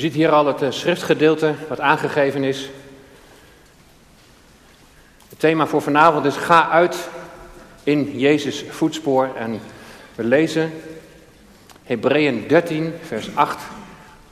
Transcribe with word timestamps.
U 0.00 0.02
ziet 0.02 0.14
hier 0.14 0.30
al 0.30 0.46
het 0.46 0.62
eh, 0.62 0.70
schriftgedeelte 0.70 1.54
wat 1.68 1.80
aangegeven 1.80 2.44
is. 2.44 2.70
Het 5.28 5.38
thema 5.38 5.66
voor 5.66 5.82
vanavond 5.82 6.24
is 6.24 6.36
ga 6.36 6.68
uit 6.68 7.08
in 7.82 8.18
Jezus 8.18 8.64
voetspoor 8.68 9.34
en 9.36 9.60
we 10.14 10.24
lezen 10.24 10.72
Hebreeën 11.82 12.48
13 12.48 12.94
vers 13.02 13.36
8 13.36 13.62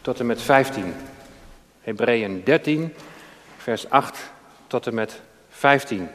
tot 0.01 0.21
en 0.21 0.27
met 0.27 0.43
15. 0.43 0.95
Hebreeën 1.81 2.43
13 2.45 2.95
vers 3.57 3.91
8 3.91 4.19
tot 4.67 4.87
en 4.87 4.95
met 4.95 5.21
15. 5.49 6.09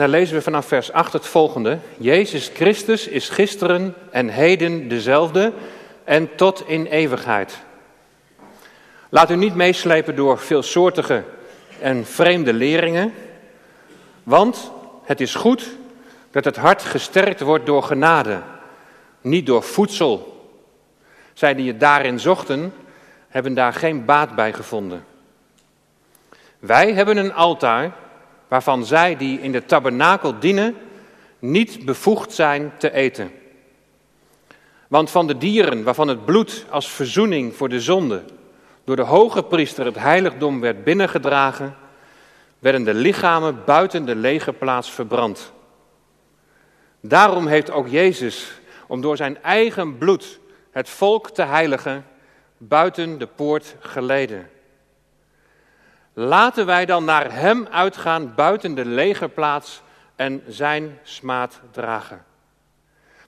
Dan 0.00 0.08
lezen 0.08 0.34
we 0.34 0.42
vanaf 0.42 0.66
vers 0.66 0.92
8 0.92 1.12
het 1.12 1.26
volgende. 1.26 1.78
Jezus 1.96 2.50
Christus 2.54 3.06
is 3.06 3.28
gisteren 3.28 3.94
en 4.10 4.28
heden 4.28 4.88
dezelfde 4.88 5.52
en 6.04 6.34
tot 6.34 6.68
in 6.68 6.86
eeuwigheid. 6.86 7.58
Laat 9.08 9.30
u 9.30 9.36
niet 9.36 9.54
meeslepen 9.54 10.16
door 10.16 10.38
veelsoortige 10.38 11.24
en 11.80 12.06
vreemde 12.06 12.52
leringen, 12.52 13.14
want 14.22 14.70
het 15.02 15.20
is 15.20 15.34
goed 15.34 15.70
dat 16.30 16.44
het 16.44 16.56
hart 16.56 16.82
gesterkt 16.82 17.40
wordt 17.40 17.66
door 17.66 17.82
genade, 17.82 18.40
niet 19.20 19.46
door 19.46 19.62
voedsel. 19.62 20.46
Zij 21.32 21.54
die 21.54 21.68
het 21.68 21.80
daarin 21.80 22.20
zochten, 22.20 22.72
hebben 23.28 23.54
daar 23.54 23.72
geen 23.72 24.04
baat 24.04 24.34
bij 24.34 24.52
gevonden. 24.52 25.04
Wij 26.58 26.92
hebben 26.92 27.16
een 27.16 27.34
altaar 27.34 27.92
waarvan 28.50 28.84
zij 28.84 29.16
die 29.16 29.40
in 29.40 29.52
de 29.52 29.64
tabernakel 29.64 30.38
dienen 30.38 30.76
niet 31.38 31.84
bevoegd 31.84 32.32
zijn 32.32 32.72
te 32.78 32.92
eten. 32.92 33.30
Want 34.88 35.10
van 35.10 35.26
de 35.26 35.38
dieren 35.38 35.82
waarvan 35.82 36.08
het 36.08 36.24
bloed 36.24 36.64
als 36.70 36.90
verzoening 36.90 37.56
voor 37.56 37.68
de 37.68 37.80
zonde 37.80 38.22
door 38.84 38.96
de 38.96 39.02
hoge 39.02 39.42
priester 39.42 39.84
het 39.84 39.98
heiligdom 39.98 40.60
werd 40.60 40.84
binnengedragen, 40.84 41.76
werden 42.58 42.84
de 42.84 42.94
lichamen 42.94 43.62
buiten 43.64 44.04
de 44.04 44.16
legerplaats 44.16 44.90
verbrand. 44.90 45.52
Daarom 47.00 47.46
heeft 47.46 47.70
ook 47.70 47.88
Jezus, 47.88 48.52
om 48.86 49.00
door 49.00 49.16
zijn 49.16 49.42
eigen 49.42 49.98
bloed 49.98 50.40
het 50.70 50.88
volk 50.88 51.30
te 51.30 51.42
heiligen, 51.42 52.04
buiten 52.58 53.18
de 53.18 53.26
poort 53.26 53.74
geleden. 53.80 54.50
Laten 56.12 56.66
wij 56.66 56.86
dan 56.86 57.04
naar 57.04 57.32
hem 57.32 57.66
uitgaan 57.66 58.34
buiten 58.34 58.74
de 58.74 58.84
legerplaats 58.84 59.82
en 60.16 60.42
zijn 60.48 60.98
smaad 61.02 61.60
dragen. 61.70 62.24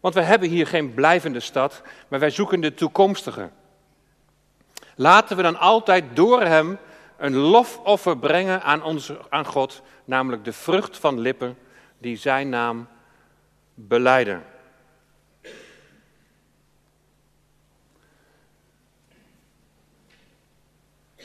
Want 0.00 0.14
we 0.14 0.20
hebben 0.20 0.48
hier 0.48 0.66
geen 0.66 0.94
blijvende 0.94 1.40
stad, 1.40 1.82
maar 2.08 2.20
wij 2.20 2.30
zoeken 2.30 2.60
de 2.60 2.74
toekomstige. 2.74 3.50
Laten 4.96 5.36
we 5.36 5.42
dan 5.42 5.58
altijd 5.58 6.04
door 6.14 6.42
hem 6.42 6.78
een 7.16 7.36
lofoffer 7.36 8.18
brengen 8.18 8.62
aan, 8.62 8.82
aan 9.28 9.46
God, 9.46 9.82
namelijk 10.04 10.44
de 10.44 10.52
vrucht 10.52 10.98
van 10.98 11.18
lippen 11.20 11.58
die 11.98 12.16
zijn 12.16 12.48
naam 12.48 12.88
beleiden. 13.74 14.42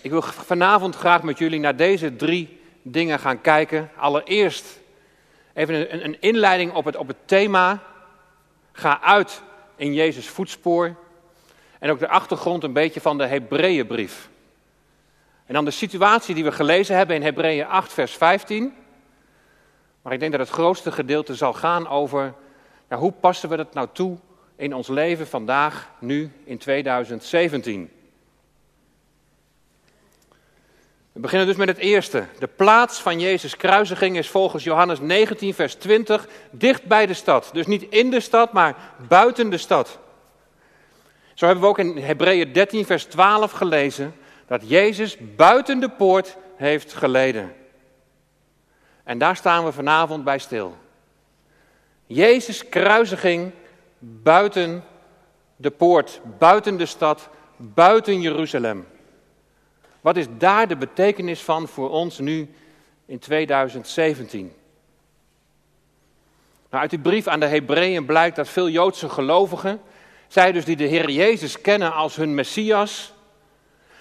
Ik 0.02 0.12
wil 0.12 0.22
vanavond 0.22 0.96
graag 0.96 1.24
met 1.24 1.38
jullie 1.38 1.60
naar 1.60 1.76
deze 1.76 2.16
drie 2.16 2.60
dingen 2.82 3.20
gaan 3.20 3.42
kijken. 3.42 3.90
Allereerst 3.96 4.80
even 5.54 5.94
een, 5.94 6.06
een 6.06 6.22
inleiding 6.22 6.74
op 6.74 6.86
het, 6.86 6.96
op 6.96 7.08
het 7.08 7.18
thema. 7.26 7.84
Ga 8.72 9.02
uit 9.02 9.42
in 9.76 9.94
Jezus 9.94 10.28
voetspoor. 10.28 10.96
En 11.80 11.90
ook 11.90 12.00
de 12.00 12.08
achtergrond 12.08 12.64
een 12.64 12.74
beetje 12.74 13.02
van 13.02 13.18
de 13.18 13.26
Hebreeënbrief. 13.26 14.30
En 15.46 15.54
dan 15.54 15.66
de 15.66 15.72
situatie 15.72 16.36
die 16.36 16.44
we 16.44 16.52
gelezen 16.52 16.96
hebben 16.96 17.16
in 17.16 17.24
Hebreeën 17.24 17.68
8, 17.68 17.94
vers 17.94 18.14
15. 18.14 18.74
Maar 20.02 20.14
ik 20.14 20.20
denk 20.20 20.32
dat 20.32 20.42
het 20.42 20.50
grootste 20.50 20.92
gedeelte 20.92 21.36
zal 21.36 21.54
gaan 21.54 21.88
over 21.88 22.34
hoe 22.88 23.12
passen 23.12 23.50
we 23.50 23.56
dat 23.56 23.74
nou 23.74 23.88
toe 23.92 24.18
in 24.56 24.74
ons 24.74 24.88
leven 24.88 25.28
vandaag, 25.28 25.90
nu 26.00 26.32
in 26.44 26.58
2017. 26.58 27.92
We 31.18 31.24
beginnen 31.24 31.48
dus 31.48 31.56
met 31.56 31.68
het 31.68 31.78
eerste. 31.78 32.26
De 32.40 32.48
plaats 32.48 33.02
van 33.02 33.20
Jezus' 33.20 33.58
kruisiging 33.58 34.18
is 34.18 34.30
volgens 34.30 34.64
Johannes 34.64 35.00
19, 35.00 35.54
vers 35.54 35.76
20 35.76 36.28
dicht 36.52 36.84
bij 36.84 37.06
de 37.06 37.14
stad. 37.14 37.50
Dus 37.54 37.66
niet 37.66 37.82
in 37.82 38.10
de 38.10 38.20
stad, 38.20 38.54
maar 38.54 38.76
buiten 39.08 39.50
de 39.50 39.58
stad. 39.58 40.00
Zo 41.34 41.46
hebben 41.46 41.64
we 41.64 41.70
ook 41.70 41.80
in 41.80 41.98
Hebreeën 41.98 42.54
13, 42.54 42.86
vers 42.86 43.04
12 43.04 43.52
gelezen 43.52 44.16
dat 44.48 44.70
Jezus 44.70 45.18
buiten 45.36 45.80
de 45.80 45.90
poort 45.90 46.38
heeft 46.56 46.94
geleden. 46.94 47.54
En 49.04 49.18
daar 49.18 49.36
staan 49.36 49.66
we 49.66 49.72
vanavond 49.72 50.24
bij 50.24 50.40
stil. 50.40 50.78
Jezus' 52.06 52.70
kruisiging 52.70 53.52
buiten 54.00 54.84
de 55.56 55.72
poort, 55.72 56.22
buiten 56.38 56.78
de 56.78 56.86
stad, 56.86 57.30
buiten 57.58 58.22
Jeruzalem. 58.22 58.86
Wat 60.02 60.18
is 60.18 60.26
daar 60.38 60.68
de 60.68 60.76
betekenis 60.76 61.42
van 61.42 61.68
voor 61.68 61.90
ons 61.90 62.20
nu 62.20 62.50
in 63.06 63.20
2017? 63.20 64.54
Nou, 66.70 66.82
uit 66.82 66.90
die 66.90 67.00
brief 67.00 67.28
aan 67.28 67.40
de 67.40 67.46
Hebreeën 67.46 68.06
blijkt 68.06 68.36
dat 68.36 68.50
veel 68.50 68.70
Joodse 68.70 69.10
gelovigen, 69.10 69.82
zij 70.28 70.52
dus 70.52 70.66
die 70.66 70.76
de 70.76 70.84
Heer 70.84 71.10
Jezus 71.10 71.62
kennen 71.62 71.94
als 71.94 72.16
hun 72.16 72.36
Messias, 72.36 73.14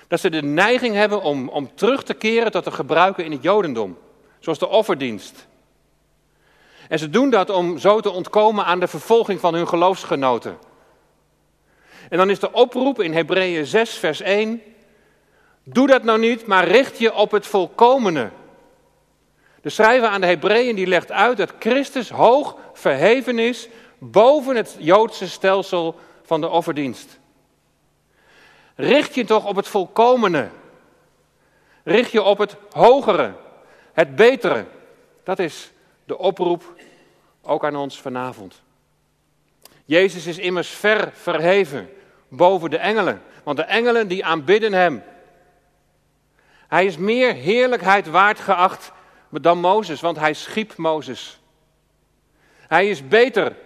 dat 0.08 0.20
ze 0.20 0.30
de 0.30 0.42
neiging 0.42 0.94
hebben 0.94 1.22
om, 1.22 1.48
om 1.48 1.74
terug 1.74 2.02
te 2.02 2.14
keren 2.14 2.50
tot 2.50 2.64
de 2.64 2.70
gebruiken 2.70 3.24
in 3.24 3.32
het 3.32 3.42
Jodendom, 3.42 3.98
zoals 4.38 4.58
de 4.58 4.68
offerdienst. 4.68 5.46
En 6.88 6.98
ze 6.98 7.10
doen 7.10 7.30
dat 7.30 7.50
om 7.50 7.78
zo 7.78 8.00
te 8.00 8.10
ontkomen 8.10 8.64
aan 8.64 8.80
de 8.80 8.88
vervolging 8.88 9.40
van 9.40 9.54
hun 9.54 9.68
geloofsgenoten. 9.68 10.58
En 12.08 12.18
dan 12.18 12.30
is 12.30 12.38
de 12.38 12.52
oproep 12.52 13.00
in 13.00 13.12
Hebreeën 13.12 13.66
6, 13.66 13.94
vers 13.94 14.20
1, 14.20 14.62
Doe 15.68 15.86
dat 15.86 16.02
nou 16.02 16.18
niet, 16.18 16.46
maar 16.46 16.68
richt 16.68 16.98
je 16.98 17.14
op 17.14 17.30
het 17.30 17.46
volkomene. 17.46 18.30
De 19.60 19.68
schrijver 19.68 20.08
aan 20.08 20.20
de 20.20 20.26
Hebreeën 20.26 20.76
die 20.76 20.86
legt 20.86 21.12
uit 21.12 21.36
dat 21.36 21.52
Christus 21.58 22.10
hoog 22.10 22.56
verheven 22.72 23.38
is 23.38 23.68
boven 23.98 24.56
het 24.56 24.76
Joodse 24.78 25.28
stelsel 25.28 25.98
van 26.22 26.40
de 26.40 26.48
offerdienst. 26.48 27.18
Richt 28.74 29.14
je 29.14 29.24
toch 29.24 29.46
op 29.46 29.56
het 29.56 29.68
volkomene. 29.68 30.48
Richt 31.82 32.10
je 32.10 32.22
op 32.22 32.38
het 32.38 32.56
hogere, 32.70 33.32
het 33.92 34.16
betere. 34.16 34.64
Dat 35.24 35.38
is 35.38 35.70
de 36.04 36.18
oproep 36.18 36.74
ook 37.42 37.64
aan 37.64 37.76
ons 37.76 38.00
vanavond. 38.00 38.62
Jezus 39.84 40.26
is 40.26 40.38
immers 40.38 40.68
ver 40.68 41.10
verheven 41.12 41.90
boven 42.28 42.70
de 42.70 42.78
engelen, 42.78 43.22
want 43.44 43.56
de 43.56 43.64
engelen 43.64 44.08
die 44.08 44.24
aanbidden 44.24 44.72
hem. 44.72 45.02
Hij 46.76 46.86
is 46.86 46.96
meer 46.96 47.34
heerlijkheid 47.34 48.06
waard 48.06 48.40
geacht 48.40 48.92
dan 49.30 49.58
Mozes, 49.58 50.00
want 50.00 50.18
hij 50.18 50.34
schiep 50.34 50.76
Mozes. 50.76 51.38
Hij 52.56 52.88
is 52.88 53.08
beter 53.08 53.56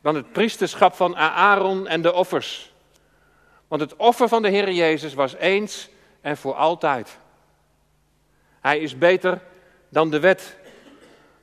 dan 0.00 0.14
het 0.14 0.32
priesterschap 0.32 0.94
van 0.94 1.16
Aaron 1.16 1.86
en 1.86 2.02
de 2.02 2.12
offers. 2.12 2.72
Want 3.68 3.80
het 3.80 3.96
offer 3.96 4.28
van 4.28 4.42
de 4.42 4.48
Heer 4.48 4.72
Jezus 4.72 5.14
was 5.14 5.34
eens 5.34 5.88
en 6.20 6.36
voor 6.36 6.54
altijd. 6.54 7.18
Hij 8.60 8.78
is 8.78 8.98
beter 8.98 9.42
dan 9.88 10.10
de 10.10 10.20
wet. 10.20 10.56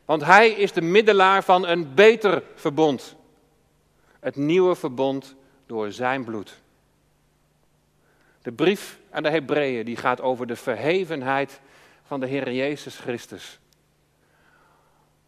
Want 0.05 0.23
hij 0.23 0.49
is 0.49 0.71
de 0.71 0.81
middelaar 0.81 1.43
van 1.43 1.67
een 1.67 1.93
beter 1.93 2.43
verbond. 2.55 3.15
Het 4.19 4.35
nieuwe 4.35 4.75
verbond 4.75 5.35
door 5.65 5.91
zijn 5.91 6.23
bloed. 6.23 6.61
De 8.41 8.51
brief 8.51 9.01
aan 9.13 9.23
de 9.23 9.29
Hebreeën 9.29 9.85
die 9.85 9.95
gaat 9.95 10.21
over 10.21 10.47
de 10.47 10.55
verhevenheid 10.55 11.59
van 12.03 12.19
de 12.19 12.25
Heer 12.25 12.51
Jezus 12.51 12.97
Christus. 12.97 13.59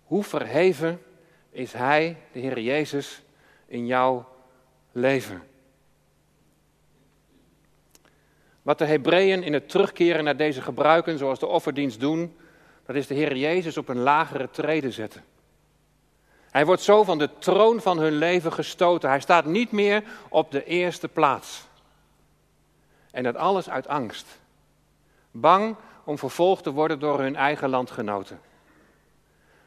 Hoe 0.04 0.24
verheven 0.24 1.02
is 1.50 1.74
Hij, 1.74 2.18
de 2.32 2.40
Heer 2.40 2.60
Jezus, 2.60 3.22
in 3.66 3.86
jouw 3.86 4.28
leven? 4.92 5.44
Wat 8.62 8.78
de 8.78 8.86
Hebreeën 8.86 9.44
in 9.44 9.54
het 9.54 9.70
terugkeren 9.70 10.24
naar 10.24 10.38
deze 10.38 10.62
gebruiken, 10.62 11.18
zoals 11.18 11.40
de 11.40 11.48
offerdienst 11.48 12.00
doen, 12.00 12.38
dat 12.86 12.96
is 12.96 13.08
de 13.08 13.14
Heer 13.14 13.36
Jezus 13.36 13.78
op 13.78 13.90
een 13.90 14.00
lagere 14.00 14.50
trede 14.50 14.92
zetten. 14.92 15.24
Hij 16.52 16.66
wordt 16.66 16.82
zo 16.82 17.04
van 17.04 17.18
de 17.18 17.30
troon 17.40 17.82
van 17.82 17.98
hun 17.98 18.18
leven 18.18 18.54
gestoten. 18.54 19.10
Hij 19.10 19.20
staat 19.20 19.46
niet 19.46 19.72
meer 19.72 20.04
op 20.30 20.52
de 20.52 20.64
eerste 20.64 21.08
plaats. 21.08 21.65
En 23.16 23.24
dat 23.24 23.36
alles 23.36 23.70
uit 23.70 23.88
angst. 23.88 24.40
Bang 25.32 25.76
om 26.04 26.18
vervolgd 26.18 26.64
te 26.64 26.72
worden 26.72 27.00
door 27.00 27.20
hun 27.20 27.36
eigen 27.36 27.70
landgenoten. 27.70 28.40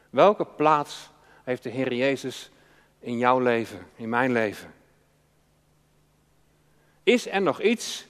Welke 0.09 0.45
plaats 0.45 1.09
heeft 1.43 1.63
de 1.63 1.69
Heer 1.69 1.93
Jezus 1.93 2.51
in 2.99 3.17
jouw 3.17 3.39
leven, 3.39 3.87
in 3.95 4.09
mijn 4.09 4.31
leven? 4.31 4.73
Is 7.03 7.27
er 7.27 7.41
nog 7.41 7.61
iets 7.61 8.07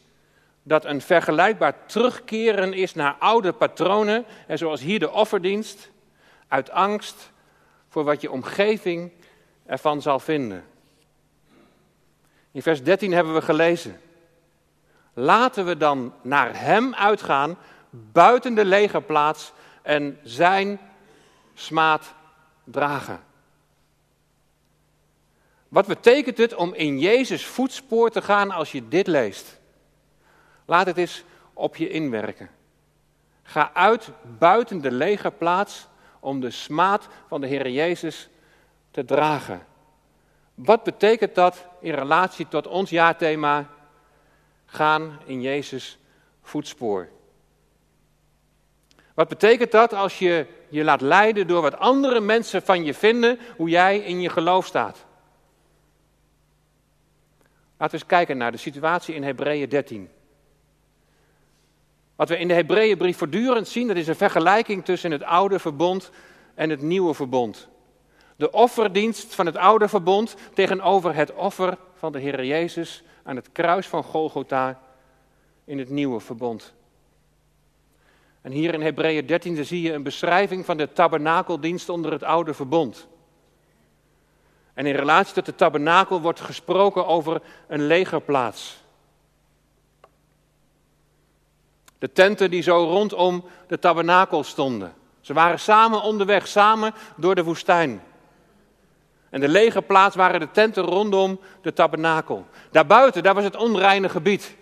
dat 0.64 0.86
een 0.86 1.02
vergelijkbaar 1.02 1.86
terugkeren 1.86 2.74
is 2.74 2.94
naar 2.94 3.16
oude 3.20 3.52
patronen, 3.52 4.26
en 4.48 4.58
zoals 4.58 4.82
hier 4.82 5.00
de 5.00 5.12
offerdienst, 5.12 5.90
uit 6.48 6.70
angst 6.70 7.32
voor 7.90 8.04
wat 8.04 8.22
je 8.22 8.32
omgeving 8.32 9.12
ervan 9.66 10.02
zal 10.02 10.20
vinden? 10.20 10.66
In 12.52 12.62
vers 12.62 12.84
13 12.84 13.12
hebben 13.12 13.34
we 13.34 13.42
gelezen. 13.42 14.00
Laten 15.20 15.66
we 15.66 15.78
dan 15.78 16.14
naar 16.22 16.60
Hem 16.60 16.94
uitgaan, 16.96 17.58
buiten 17.90 18.54
de 18.54 18.66
legerplaats, 18.66 19.52
en 19.82 20.20
Zijn 20.24 20.80
smaad 21.54 22.14
dragen. 22.64 23.20
Wat 25.68 25.88
betekent 25.88 26.38
het 26.38 26.56
om 26.56 26.74
in 26.74 27.00
Jezus 27.00 27.46
voetspoor 27.46 28.10
te 28.10 28.22
gaan 28.22 28.52
als 28.52 28.72
je 28.72 28.88
dit 28.88 29.08
leest? 29.08 29.60
Laat 30.66 30.86
het 30.86 30.98
eens 30.98 31.24
op 31.54 31.76
je 31.76 31.90
inwerken. 31.90 32.50
Ga 33.44 33.72
uit 33.74 34.10
buiten 34.38 34.82
de 34.82 34.92
legerplaats 34.92 35.88
om 36.20 36.40
de 36.40 36.52
smaad 36.52 37.08
van 37.28 37.42
de 37.42 37.48
Heer 37.48 37.70
Jezus 37.70 38.30
te 38.92 39.06
dragen. 39.06 39.66
Wat 40.54 40.84
betekent 40.84 41.36
dat 41.36 41.66
in 41.80 41.94
relatie 41.94 42.48
tot 42.48 42.68
ons 42.68 42.90
jaarthema 42.90 43.78
gaan 44.70 45.20
in 45.26 45.42
Jezus 45.42 45.98
voetspoor? 46.42 47.10
Wat 49.14 49.28
betekent 49.28 49.72
dat 49.72 49.94
als 49.94 50.20
je 50.20 50.46
je 50.70 50.84
laat 50.84 51.02
leiden 51.02 51.48
door 51.48 51.62
wat 51.62 51.78
andere 51.78 52.20
mensen 52.20 52.62
van 52.62 52.86
je 52.86 52.94
vinden, 52.94 53.40
hoe 53.58 53.70
jij 53.70 53.98
in 53.98 54.22
je 54.22 54.30
geloof 54.30 54.66
staat? 54.66 55.06
Laten 57.78 57.96
we 57.96 58.02
eens 58.02 58.06
kijken 58.06 58.38
naar 58.38 58.52
de 58.52 58.58
situatie 58.58 59.16
in 59.16 59.24
Hebreeën 59.24 59.70
13. 59.70 60.10
Wat 62.16 62.30
we 62.30 62.38
in 62.38 62.48
de 62.48 62.54
Hebreeënbrief 62.54 63.18
voortdurend 63.18 63.68
zien, 63.68 63.88
dat 63.88 63.96
is 63.96 64.08
een 64.08 64.16
vergelijking 64.16 64.86
tussen 64.86 65.12
het 65.12 65.24
oude 65.24 65.60
verbond 65.60 66.12
en 66.56 66.70
het 66.70 66.82
nieuwe 66.82 67.14
verbond. 67.14 67.68
De 68.36 68.52
offerdienst 68.52 69.36
van 69.36 69.46
het 69.46 69.58
oude 69.58 69.88
verbond 69.88 70.36
tegenover 70.54 71.16
het 71.16 71.34
offer 71.34 71.78
van 71.96 72.12
de 72.12 72.20
Heer 72.20 72.46
Jezus 72.46 73.04
aan 73.30 73.36
het 73.36 73.52
kruis 73.52 73.88
van 73.88 74.04
Golgotha 74.04 74.80
in 75.66 75.80
het 75.80 75.90
nieuwe 75.90 76.20
verbond. 76.20 76.74
En 78.42 78.52
hier 78.52 78.74
in 78.74 78.82
Hebreeën 78.82 79.26
13 79.26 79.66
zie 79.66 79.82
je 79.82 79.94
een 79.94 80.04
beschrijving 80.04 80.66
van 80.66 80.78
de 80.78 80.94
tabernakeldienst 80.94 81.90
onder 81.90 82.12
het 82.12 82.24
oude 82.24 82.54
verbond. 82.54 83.08
En 84.74 84.86
in 84.86 84.96
relatie 84.96 85.34
tot 85.34 85.46
de 85.46 85.56
tabernakel 85.56 86.22
wordt 86.22 86.40
gesproken 86.40 87.08
over 87.08 87.42
een 87.68 87.86
legerplaats. 87.86 88.84
De 91.98 92.12
tenten 92.12 92.50
die 92.52 92.62
zo 92.62 92.84
rondom 92.84 93.46
de 93.68 93.80
tabernakel 93.80 94.44
stonden. 94.44 94.94
Ze 95.22 95.34
waren 95.34 95.60
samen 95.60 96.02
onderweg, 96.02 96.48
samen 96.48 96.94
door 97.18 97.36
de 97.36 97.44
woestijn. 97.44 98.02
En 99.30 99.40
de 99.40 99.48
legerplaats 99.48 100.16
waren 100.16 100.40
de 100.40 100.52
tenten 100.52 100.84
rondom 100.84 101.40
de 101.62 101.74
tabernakel. 101.74 102.46
Daarbuiten, 102.72 103.24
daar 103.24 103.34
was 103.34 103.44
het 103.44 103.56
onreine 103.56 104.10
gebied. 104.10 104.56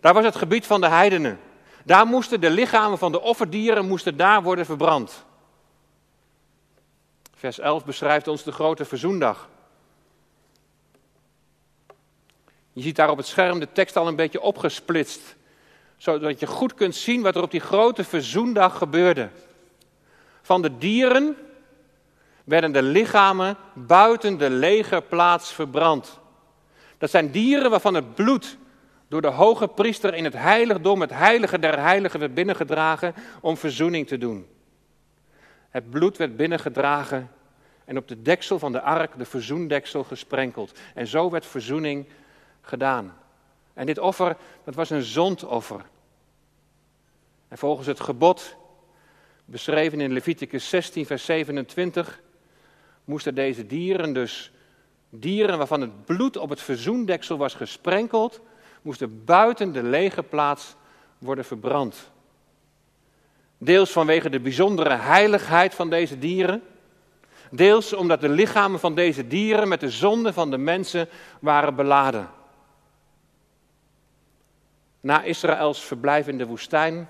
Daar 0.00 0.14
was 0.14 0.24
het 0.24 0.36
gebied 0.36 0.66
van 0.66 0.80
de 0.80 0.88
heidenen. 0.88 1.40
Daar 1.84 2.06
moesten 2.06 2.40
de 2.40 2.50
lichamen 2.50 2.98
van 2.98 3.12
de 3.12 3.20
offerdieren 3.20 3.86
moesten 3.86 4.16
daar 4.16 4.42
worden 4.42 4.64
verbrand. 4.64 5.24
Vers 7.36 7.58
11 7.58 7.84
beschrijft 7.84 8.28
ons 8.28 8.42
de 8.42 8.52
grote 8.52 8.84
verzoendag. 8.84 9.48
Je 12.72 12.82
ziet 12.82 12.96
daar 12.96 13.10
op 13.10 13.16
het 13.16 13.26
scherm 13.26 13.58
de 13.60 13.72
tekst 13.72 13.96
al 13.96 14.06
een 14.06 14.16
beetje 14.16 14.40
opgesplitst, 14.40 15.36
zodat 15.96 16.40
je 16.40 16.46
goed 16.46 16.74
kunt 16.74 16.94
zien 16.94 17.22
wat 17.22 17.36
er 17.36 17.42
op 17.42 17.50
die 17.50 17.60
grote 17.60 18.04
verzoendag 18.04 18.78
gebeurde. 18.78 19.30
Van 20.42 20.62
de 20.62 20.78
dieren 20.78 21.36
werden 22.46 22.72
de 22.72 22.82
lichamen 22.82 23.56
buiten 23.74 24.38
de 24.38 24.50
legerplaats 24.50 25.52
verbrand. 25.52 26.18
Dat 26.98 27.10
zijn 27.10 27.30
dieren 27.30 27.70
waarvan 27.70 27.94
het 27.94 28.14
bloed 28.14 28.58
door 29.08 29.22
de 29.22 29.28
hoge 29.28 29.68
priester 29.68 30.14
in 30.14 30.24
het 30.24 30.32
heiligdom, 30.32 31.00
het 31.00 31.10
heilige 31.10 31.58
der 31.58 31.78
heiligen, 31.78 32.20
werd 32.20 32.34
binnengedragen 32.34 33.14
om 33.40 33.56
verzoening 33.56 34.06
te 34.06 34.18
doen. 34.18 34.46
Het 35.70 35.90
bloed 35.90 36.16
werd 36.16 36.36
binnengedragen 36.36 37.30
en 37.84 37.96
op 37.96 38.08
de 38.08 38.22
deksel 38.22 38.58
van 38.58 38.72
de 38.72 38.80
ark, 38.80 39.18
de 39.18 39.24
verzoendeksel, 39.24 40.04
gesprenkeld. 40.04 40.78
En 40.94 41.06
zo 41.06 41.30
werd 41.30 41.46
verzoening 41.46 42.06
gedaan. 42.60 43.16
En 43.74 43.86
dit 43.86 43.98
offer, 43.98 44.36
dat 44.64 44.74
was 44.74 44.90
een 44.90 45.02
zondoffer. 45.02 45.84
En 47.48 47.58
volgens 47.58 47.86
het 47.86 48.00
gebod, 48.00 48.56
beschreven 49.44 50.00
in 50.00 50.12
Leviticus 50.12 50.68
16, 50.68 51.06
vers 51.06 51.24
27, 51.24 52.20
moesten 53.06 53.34
deze 53.34 53.66
dieren 53.66 54.12
dus, 54.12 54.52
dieren 55.10 55.58
waarvan 55.58 55.80
het 55.80 56.04
bloed 56.04 56.36
op 56.36 56.50
het 56.50 56.60
verzoendeksel 56.60 57.36
was 57.36 57.54
gesprenkeld, 57.54 58.40
moesten 58.82 59.24
buiten 59.24 59.72
de 59.72 59.82
lege 59.82 60.22
plaats 60.22 60.74
worden 61.18 61.44
verbrand. 61.44 62.10
Deels 63.58 63.90
vanwege 63.90 64.30
de 64.30 64.40
bijzondere 64.40 64.94
heiligheid 64.94 65.74
van 65.74 65.90
deze 65.90 66.18
dieren. 66.18 66.62
Deels 67.50 67.92
omdat 67.92 68.20
de 68.20 68.28
lichamen 68.28 68.80
van 68.80 68.94
deze 68.94 69.26
dieren 69.26 69.68
met 69.68 69.80
de 69.80 69.90
zonde 69.90 70.32
van 70.32 70.50
de 70.50 70.58
mensen 70.58 71.08
waren 71.40 71.74
beladen. 71.74 72.28
Na 75.00 75.22
Israëls 75.22 75.80
verblijf 75.80 76.28
in 76.28 76.38
de 76.38 76.46
woestijn, 76.46 77.08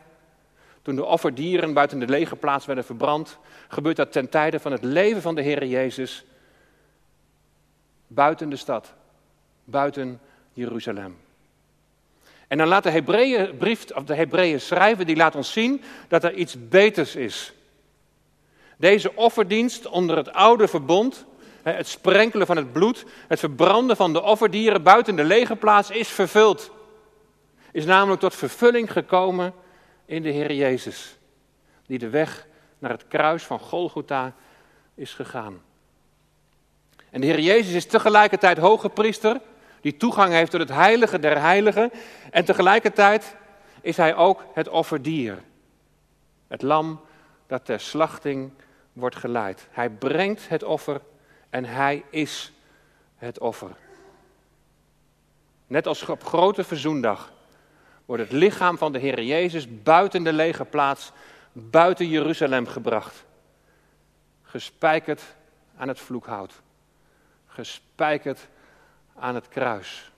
toen 0.87 0.97
de 0.97 1.05
offerdieren 1.05 1.73
buiten 1.73 1.99
de 1.99 2.09
lege 2.09 2.37
plaats 2.37 2.67
werden 2.67 2.85
verbrand, 2.85 3.39
gebeurt 3.69 3.97
dat 3.97 4.13
ten 4.13 4.29
tijde 4.29 4.61
van 4.61 4.73
het 4.73 4.85
leven 4.85 5.23
van 5.23 5.35
de 5.35 5.43
Heer 5.43 5.67
Jezus 5.67 6.25
buiten 8.07 8.49
de 8.49 8.57
stad, 8.57 8.93
buiten 9.65 10.21
Jeruzalem. 10.53 11.17
En 12.49 12.59
dan 12.59 12.69
laat 12.69 12.83
de 12.83 12.91
Hebreeënbrief, 12.91 13.91
of 13.95 14.05
de 14.05 14.15
Hebreeën 14.15 14.61
schrijven, 14.61 15.07
die 15.07 15.17
laat 15.17 15.35
ons 15.35 15.53
zien 15.53 15.83
dat 16.09 16.25
er 16.25 16.35
iets 16.35 16.69
beters 16.69 17.17
is. 17.17 17.53
Deze 18.77 19.15
offerdienst 19.15 19.87
onder 19.87 20.17
het 20.17 20.33
oude 20.33 20.69
verbond, 20.69 21.25
het 21.63 21.89
sprenkelen 21.89 22.47
van 22.47 22.57
het 22.57 22.73
bloed, 22.73 23.05
het 23.29 23.39
verbranden 23.39 23.97
van 23.97 24.13
de 24.13 24.23
offerdieren 24.23 24.83
buiten 24.83 25.17
de 25.17 25.25
legerplaats 25.25 25.91
is 25.91 26.09
vervuld. 26.09 26.71
Is 27.73 27.85
namelijk 27.85 28.21
tot 28.21 28.35
vervulling 28.35 28.93
gekomen 28.93 29.55
in 30.07 30.23
de 30.23 30.31
Heer 30.31 30.53
Jezus, 30.53 31.17
die 31.87 31.99
de 31.99 32.09
weg 32.09 32.47
naar 32.79 32.91
het 32.91 33.09
kruis 33.09 33.43
van 33.43 33.59
Golgotha 33.59 34.35
is 34.95 35.15
gegaan. 35.15 35.63
En 37.11 37.21
de 37.21 37.27
Heer 37.27 37.41
Jezus 37.41 37.75
is 37.75 37.87
tegelijkertijd 37.87 38.59
hoge 38.59 38.89
priester 38.89 39.41
die 39.81 39.97
toegang 39.97 40.33
heeft 40.33 40.51
tot 40.51 40.61
het 40.61 40.69
heilige 40.69 41.19
der 41.19 41.41
heiligen. 41.41 41.91
En 42.31 42.45
tegelijkertijd 42.45 43.37
is 43.81 43.97
hij 43.97 44.15
ook 44.15 44.45
het 44.55 44.69
offerdier. 44.69 45.43
Het 46.49 46.63
lam 46.63 47.01
dat 47.47 47.65
ter 47.65 47.81
slachting 47.81 48.53
wordt 48.93 49.17
geleid. 49.17 49.69
Hij 49.71 49.91
brengt 49.91 50.49
het 50.49 50.63
offer 50.63 51.01
en 51.51 51.65
hij 51.65 52.05
is 52.11 52.53
het 53.17 53.39
offer. 53.39 53.77
Net 55.67 55.87
als 55.87 56.09
op 56.09 56.25
grote 56.25 56.65
verzoendag 56.65 57.33
wordt 58.07 58.23
het 58.23 58.33
lichaam 58.33 58.79
van 58.79 58.93
de 58.93 58.99
Heer 58.99 59.23
Jezus 59.23 59.83
buiten 59.83 60.23
de 60.23 60.33
legerplaats, 60.33 61.13
buiten 61.53 62.09
Jeruzalem 62.09 62.67
gebracht. 62.67 63.25
Gespijkerd 64.43 65.23
aan 65.77 65.89
het 65.89 66.01
vloekhout. 66.01 66.61
Gespijkerd 67.47 68.49
aan 69.15 69.35
het 69.35 69.49
kruis. 69.49 70.11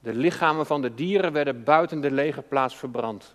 De 0.00 0.14
lichamen 0.14 0.66
van 0.66 0.82
de 0.82 0.94
dieren 0.94 1.32
werden 1.32 1.64
buiten 1.64 2.00
de 2.00 2.10
legerplaats 2.10 2.76
verbrand. 2.76 3.34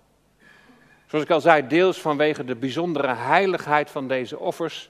Zoals 1.05 1.25
ik 1.25 1.31
al 1.31 1.41
zei, 1.41 1.67
deels 1.67 2.01
vanwege 2.01 2.43
de 2.43 2.55
bijzondere 2.55 3.13
heiligheid 3.13 3.89
van 3.89 4.07
deze 4.07 4.39
offers. 4.39 4.89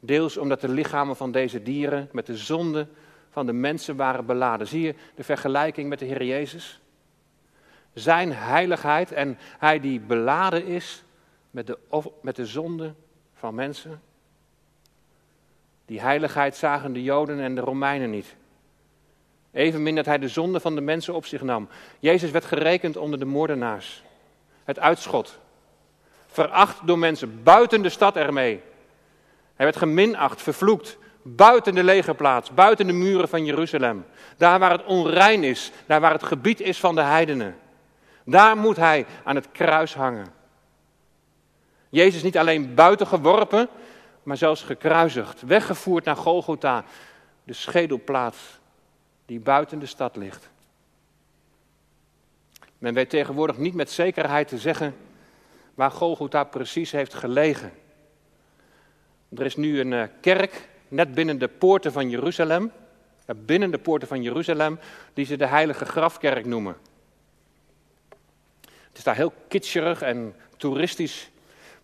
Deels 0.00 0.36
omdat 0.36 0.60
de 0.60 0.68
lichamen 0.68 1.16
van 1.16 1.32
deze 1.32 1.62
dieren 1.62 2.08
met 2.12 2.26
de 2.26 2.36
zonde 2.36 2.86
van 3.34 3.46
de 3.46 3.52
mensen 3.52 3.96
waren 3.96 4.26
beladen. 4.26 4.66
Zie 4.66 4.80
je 4.80 4.94
de 5.14 5.24
vergelijking 5.24 5.88
met 5.88 5.98
de 5.98 6.04
Heer 6.04 6.24
Jezus? 6.24 6.80
Zijn 7.92 8.32
heiligheid 8.32 9.12
en 9.12 9.38
hij 9.58 9.80
die 9.80 10.00
beladen 10.00 10.66
is 10.66 11.04
met 11.50 11.66
de, 11.66 11.78
met 12.22 12.36
de 12.36 12.46
zonde 12.46 12.94
van 13.34 13.54
mensen. 13.54 14.02
Die 15.86 16.00
heiligheid 16.00 16.56
zagen 16.56 16.92
de 16.92 17.02
Joden 17.02 17.40
en 17.40 17.54
de 17.54 17.60
Romeinen 17.60 18.10
niet. 18.10 18.36
Evenmin 19.52 19.94
dat 19.94 20.06
hij 20.06 20.18
de 20.18 20.28
zonde 20.28 20.60
van 20.60 20.74
de 20.74 20.80
mensen 20.80 21.14
op 21.14 21.26
zich 21.26 21.42
nam. 21.42 21.68
Jezus 21.98 22.30
werd 22.30 22.44
gerekend 22.44 22.96
onder 22.96 23.18
de 23.18 23.24
moordenaars. 23.24 24.02
Het 24.64 24.78
uitschot. 24.78 25.38
Veracht 26.26 26.86
door 26.86 26.98
mensen, 26.98 27.42
buiten 27.42 27.82
de 27.82 27.88
stad 27.88 28.16
ermee. 28.16 28.60
Hij 29.54 29.66
werd 29.66 29.76
geminacht, 29.76 30.42
vervloekt, 30.42 30.98
buiten 31.26 31.74
de 31.74 31.84
legerplaats, 31.84 32.50
buiten 32.50 32.86
de 32.86 32.92
muren 32.92 33.28
van 33.28 33.44
Jeruzalem. 33.44 34.04
Daar 34.36 34.58
waar 34.58 34.70
het 34.70 34.84
onrein 34.84 35.44
is, 35.44 35.72
daar 35.86 36.00
waar 36.00 36.12
het 36.12 36.22
gebied 36.22 36.60
is 36.60 36.80
van 36.80 36.94
de 36.94 37.00
heidenen. 37.02 37.56
Daar 38.24 38.56
moet 38.56 38.76
hij 38.76 39.06
aan 39.24 39.34
het 39.34 39.48
kruis 39.52 39.94
hangen. 39.94 40.32
Jezus 41.88 42.22
niet 42.22 42.38
alleen 42.38 42.74
buiten 42.74 43.06
geworpen, 43.06 43.68
maar 44.22 44.36
zelfs 44.36 44.62
gekruisigd, 44.62 45.42
weggevoerd 45.42 46.04
naar 46.04 46.16
Golgotha, 46.16 46.84
de 47.44 47.52
schedelplaats 47.52 48.38
die 49.26 49.40
buiten 49.40 49.78
de 49.78 49.86
stad 49.86 50.16
ligt. 50.16 50.48
Men 52.78 52.94
weet 52.94 53.10
tegenwoordig 53.10 53.56
niet 53.56 53.74
met 53.74 53.90
zekerheid 53.90 54.48
te 54.48 54.58
zeggen 54.58 54.96
waar 55.74 55.90
Golgotha 55.90 56.44
precies 56.44 56.90
heeft 56.90 57.14
gelegen. 57.14 57.72
Er 59.36 59.44
is 59.44 59.56
nu 59.56 59.80
een 59.80 59.92
eh, 59.92 60.08
kerk 60.20 60.68
net 60.94 61.14
binnen 61.14 61.38
de 61.38 61.48
poorten 61.48 61.92
van 61.92 62.10
Jeruzalem, 62.10 62.72
binnen 63.36 63.70
de 63.70 63.78
poorten 63.78 64.08
van 64.08 64.22
Jeruzalem, 64.22 64.78
die 65.14 65.26
ze 65.26 65.36
de 65.36 65.46
Heilige 65.46 65.84
Grafkerk 65.84 66.46
noemen. 66.46 66.76
Het 68.60 68.98
is 68.98 69.04
daar 69.04 69.16
heel 69.16 69.32
kitscherig 69.48 70.02
en 70.02 70.34
toeristisch, 70.56 71.30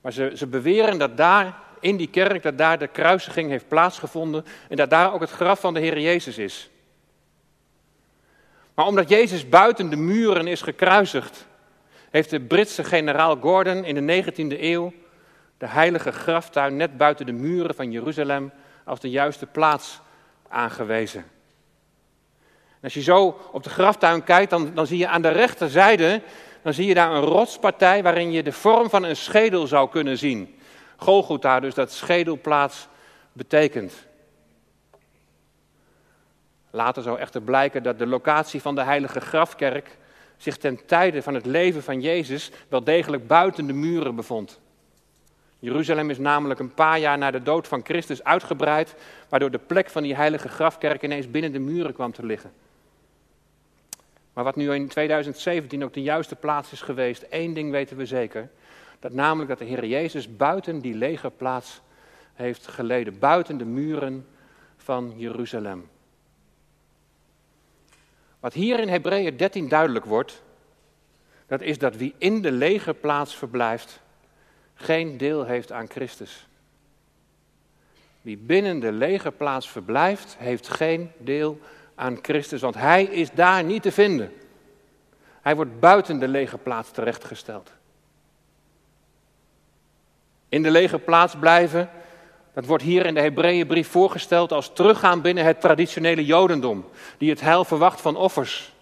maar 0.01 0.13
ze, 0.13 0.33
ze 0.35 0.47
beweren 0.47 0.99
dat 0.99 1.17
daar 1.17 1.59
in 1.81 1.97
die 1.97 2.11
kerk, 2.11 2.43
dat 2.43 2.59
daar 2.59 2.79
de 2.79 2.87
kruisiging 2.87 3.51
heeft 3.51 3.69
plaatsgevonden 3.69 4.45
en 4.69 4.77
dat 4.77 4.91
daar 4.91 5.13
ook 5.13 5.21
het 5.21 5.31
graf 5.31 5.61
van 5.61 5.75
de 5.75 5.81
Heer 5.81 6.01
Jezus 6.01 6.39
is. 6.39 6.71
Maar 8.75 8.87
omdat 8.87 9.09
Jezus 9.09 9.49
buiten 9.49 9.91
de 9.91 9.97
muren 9.97 10.47
is 10.47 10.63
gekruisigd, 10.63 11.47
heeft 12.11 12.31
de 12.31 12.41
Britse 12.41 12.85
generaal 12.85 13.37
Gordon 13.37 13.85
in 13.85 14.07
de 14.07 14.25
19e 14.25 14.61
eeuw 14.61 14.93
de 15.59 15.67
heilige 15.67 16.13
graftuin 16.13 16.77
net 16.77 16.97
buiten 16.97 17.27
de 17.27 17.33
muren 17.33 17.75
van 17.75 17.91
Jeruzalem 17.91 18.53
als 18.85 19.01
de 19.01 19.11
juiste 19.11 19.47
plaats 19.47 20.01
aangewezen. 20.49 21.25
En 22.71 22.87
als 22.87 22.95
je 22.95 23.03
zo 23.03 23.39
op 23.53 23.63
de 23.63 23.71
graftuin 23.71 24.25
kijkt, 24.25 24.51
dan, 24.51 24.75
dan 24.75 24.87
zie 24.87 24.99
je 24.99 25.09
aan 25.09 25.23
de 25.23 25.29
rechterzijde, 25.29 26.23
dan 26.63 26.75
zie 26.75 26.87
je 26.87 26.95
daar 26.95 27.11
een 27.11 27.23
rotspartij 27.23 28.03
waarin 28.03 28.33
je 28.33 28.43
de 28.43 28.53
vorm 28.53 28.91
van 28.91 29.03
een 29.03 29.17
schedel 29.17 29.67
zou 29.67 29.91
kunnen 29.91 30.19
zien. 30.19 30.59
Golgotha, 30.97 31.61
dus 31.61 31.75
dat 31.75 31.93
schedelplaats 31.93 32.89
betekent. 33.33 33.93
Later 36.71 37.03
zou 37.03 37.19
echter 37.19 37.43
blijken 37.43 37.83
dat 37.83 37.99
de 37.99 38.07
locatie 38.07 38.61
van 38.61 38.75
de 38.75 38.83
heilige 38.83 39.21
grafkerk 39.21 39.99
zich 40.37 40.57
ten 40.57 40.87
tijde 40.87 41.23
van 41.23 41.35
het 41.35 41.47
leven 41.47 41.83
van 41.83 42.01
Jezus 42.01 42.51
wel 42.69 42.85
degelijk 42.85 43.27
buiten 43.27 43.67
de 43.67 43.73
muren 43.73 44.15
bevond. 44.15 44.61
Jeruzalem 45.61 46.11
is 46.11 46.19
namelijk 46.19 46.61
een 46.61 46.75
paar 46.75 46.99
jaar 46.99 47.19
na 47.19 47.31
de 47.31 47.43
dood 47.43 47.69
van 47.69 47.85
Christus 47.85 48.25
uitgebreid, 48.25 48.95
waardoor 49.29 49.51
de 49.51 49.59
plek 49.59 49.91
van 49.91 50.03
die 50.03 50.15
heilige 50.15 50.49
grafkerk 50.49 51.03
ineens 51.03 51.31
binnen 51.31 51.53
de 51.53 51.59
muren 51.59 51.93
kwam 51.93 52.13
te 52.13 52.27
liggen. 52.27 52.53
Maar 54.33 54.45
wat 54.45 54.57
nu 54.57 54.75
in 54.75 54.89
2017 54.89 55.85
ook 55.85 55.93
de 55.93 56.03
juiste 56.03 56.37
plaats 56.37 56.73
is 56.73 56.81
geweest, 56.81 57.23
één 57.23 57.55
ding 57.55 57.71
weten 57.71 57.97
we 57.97 58.07
zeker. 58.07 58.49
Dat 58.99 59.13
namelijk 59.13 59.49
dat 59.49 59.59
de 59.59 59.65
Heer 59.65 59.87
Jezus 59.87 60.37
buiten 60.37 60.81
die 60.81 60.95
legerplaats 60.95 61.81
heeft 62.35 62.67
geleden, 62.67 63.19
buiten 63.19 63.59
de 63.59 63.65
muren 63.65 64.27
van 64.77 65.13
Jeruzalem. 65.17 65.89
Wat 68.41 68.53
hier 68.53 68.81
in 68.81 68.89
Hebreeën 68.89 69.37
13 69.37 69.69
duidelijk 69.69 70.05
wordt, 70.05 70.43
dat 71.47 71.61
is 71.61 71.79
dat 71.79 71.97
wie 71.97 72.15
in 72.19 72.43
de 72.43 72.53
legerplaats 72.53 73.37
verblijft, 73.37 74.01
geen 74.81 75.17
deel 75.17 75.45
heeft 75.45 75.73
aan 75.73 75.89
Christus. 75.89 76.47
Wie 78.21 78.37
binnen 78.37 78.81
de 78.81 78.93
legerplaats 78.93 79.71
verblijft, 79.71 80.37
heeft 80.39 80.69
geen 80.69 81.13
deel 81.19 81.61
aan 81.95 82.19
Christus, 82.23 82.61
want 82.61 82.75
hij 82.75 83.05
is 83.05 83.31
daar 83.31 83.65
niet 83.65 83.83
te 83.83 83.93
vinden. 83.93 84.33
Hij 85.43 85.57
wordt 85.57 85.81
buiten 85.81 86.19
de 86.19 86.29
legerplaats 86.29 86.91
terechtgesteld. 86.91 87.73
In 90.49 90.63
de 90.63 90.71
legerplaats 90.71 91.35
blijven, 91.37 91.91
dat 92.55 92.65
wordt 92.65 92.83
hier 92.83 93.07
in 93.07 93.15
de 93.15 93.21
Hebreeënbrief 93.21 93.89
voorgesteld 93.89 94.53
als 94.53 94.73
teruggaan 94.73 95.21
binnen 95.21 95.45
het 95.45 95.61
traditionele 95.61 96.25
Jodendom, 96.25 96.85
die 97.19 97.31
het 97.31 97.41
heil 97.41 97.65
verwacht 97.65 98.01
van 98.01 98.17
offers. 98.17 98.73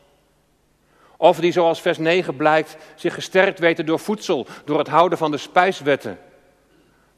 Of 1.21 1.41
die, 1.41 1.53
zoals 1.53 1.81
vers 1.81 1.99
9 1.99 2.37
blijkt, 2.37 2.77
zich 2.95 3.15
gesterkt 3.15 3.59
weten 3.59 3.87
door 3.87 3.99
voedsel, 3.99 4.47
door 4.65 4.79
het 4.79 4.89
houden 4.89 5.19
van 5.19 5.31
de 5.31 5.37
spijswetten. 5.37 6.19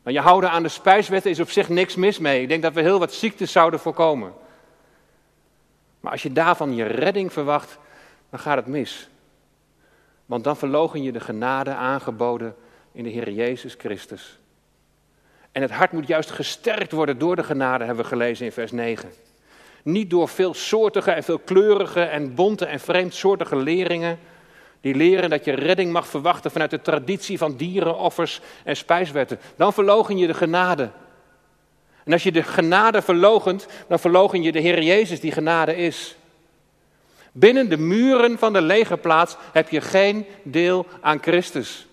Maar 0.03 0.13
je 0.13 0.21
houden 0.21 0.51
aan 0.51 0.63
de 0.63 0.69
spijswetten 0.69 1.31
is 1.31 1.41
op 1.41 1.51
zich 1.51 1.69
niks 1.69 1.95
mis 1.95 2.19
mee. 2.19 2.43
Ik 2.43 2.49
denk 2.49 2.63
dat 2.63 2.73
we 2.73 2.81
heel 2.81 2.99
wat 2.99 3.13
ziektes 3.13 3.53
zouden 3.53 3.81
voorkomen. 3.81 4.33
Maar 6.01 6.13
als 6.13 6.23
je 6.23 6.33
daarvan 6.33 6.75
je 6.75 6.85
redding 6.85 7.33
verwacht, 7.33 7.79
dan 8.31 8.39
gaat 8.39 8.57
het 8.57 8.67
mis. 8.67 9.09
Want 10.27 10.45
dan 10.45 10.57
verlogen 10.57 11.03
je 11.03 11.13
de 11.13 11.21
genade 11.21 11.75
aangeboden 11.75 12.57
in 12.93 13.05
de 13.05 13.11
Heer 13.11 13.31
Jezus 13.31 13.75
Christus. 13.79 14.39
En 15.53 15.63
het 15.63 15.71
hart 15.71 15.93
moet 15.93 16.07
juist 16.07 16.31
gesterkt 16.31 16.93
worden 16.93 17.19
door 17.19 17.37
de 17.37 17.43
genade, 17.43 17.85
hebben 17.85 18.05
we 18.05 18.11
gelezen 18.11 18.47
in 18.47 18.53
vers 18.53 18.73
9. 18.73 19.11
Niet 19.83 20.11
door 20.11 20.29
veelsoortige 20.29 21.11
en 21.11 21.23
veelkleurige 21.23 22.03
en 22.03 22.35
bonte 22.35 22.67
en 22.67 22.81
vreemdsoortige 22.81 23.57
leringen. 23.57 24.19
Die 24.81 24.95
leren 24.95 25.31
dat 25.31 25.45
je 25.45 25.53
redding 25.53 25.93
mag 25.93 26.07
verwachten 26.07 26.51
vanuit 26.51 26.71
de 26.71 26.83
traditie 26.83 27.39
van 27.39 27.57
dierenoffers 27.57 28.41
en 28.65 28.77
spijswetten. 28.77 29.41
Dan 29.57 29.73
verlogen 29.73 30.19
je 30.19 30.27
de 30.27 30.35
genade. 30.35 30.91
En 32.05 32.13
als 32.13 32.23
je 32.23 32.33
de 32.33 32.43
genade 32.43 33.03
verlogent, 33.03 33.67
dan 33.89 33.99
verlogen 33.99 34.43
je 34.43 34.53
de 34.53 34.61
Heer 34.61 34.83
Jezus 34.83 35.21
die 35.21 35.33
genade 35.33 35.77
is. 35.77 36.17
Binnen 37.33 37.69
de 37.69 37.77
muren 37.77 38.39
van 38.39 38.53
de 38.53 38.63
legerplaats 38.63 39.37
heb 39.53 39.69
je 39.69 39.81
geen 39.81 40.27
deel 40.43 40.87
aan 41.01 41.23
Christus. 41.23 41.87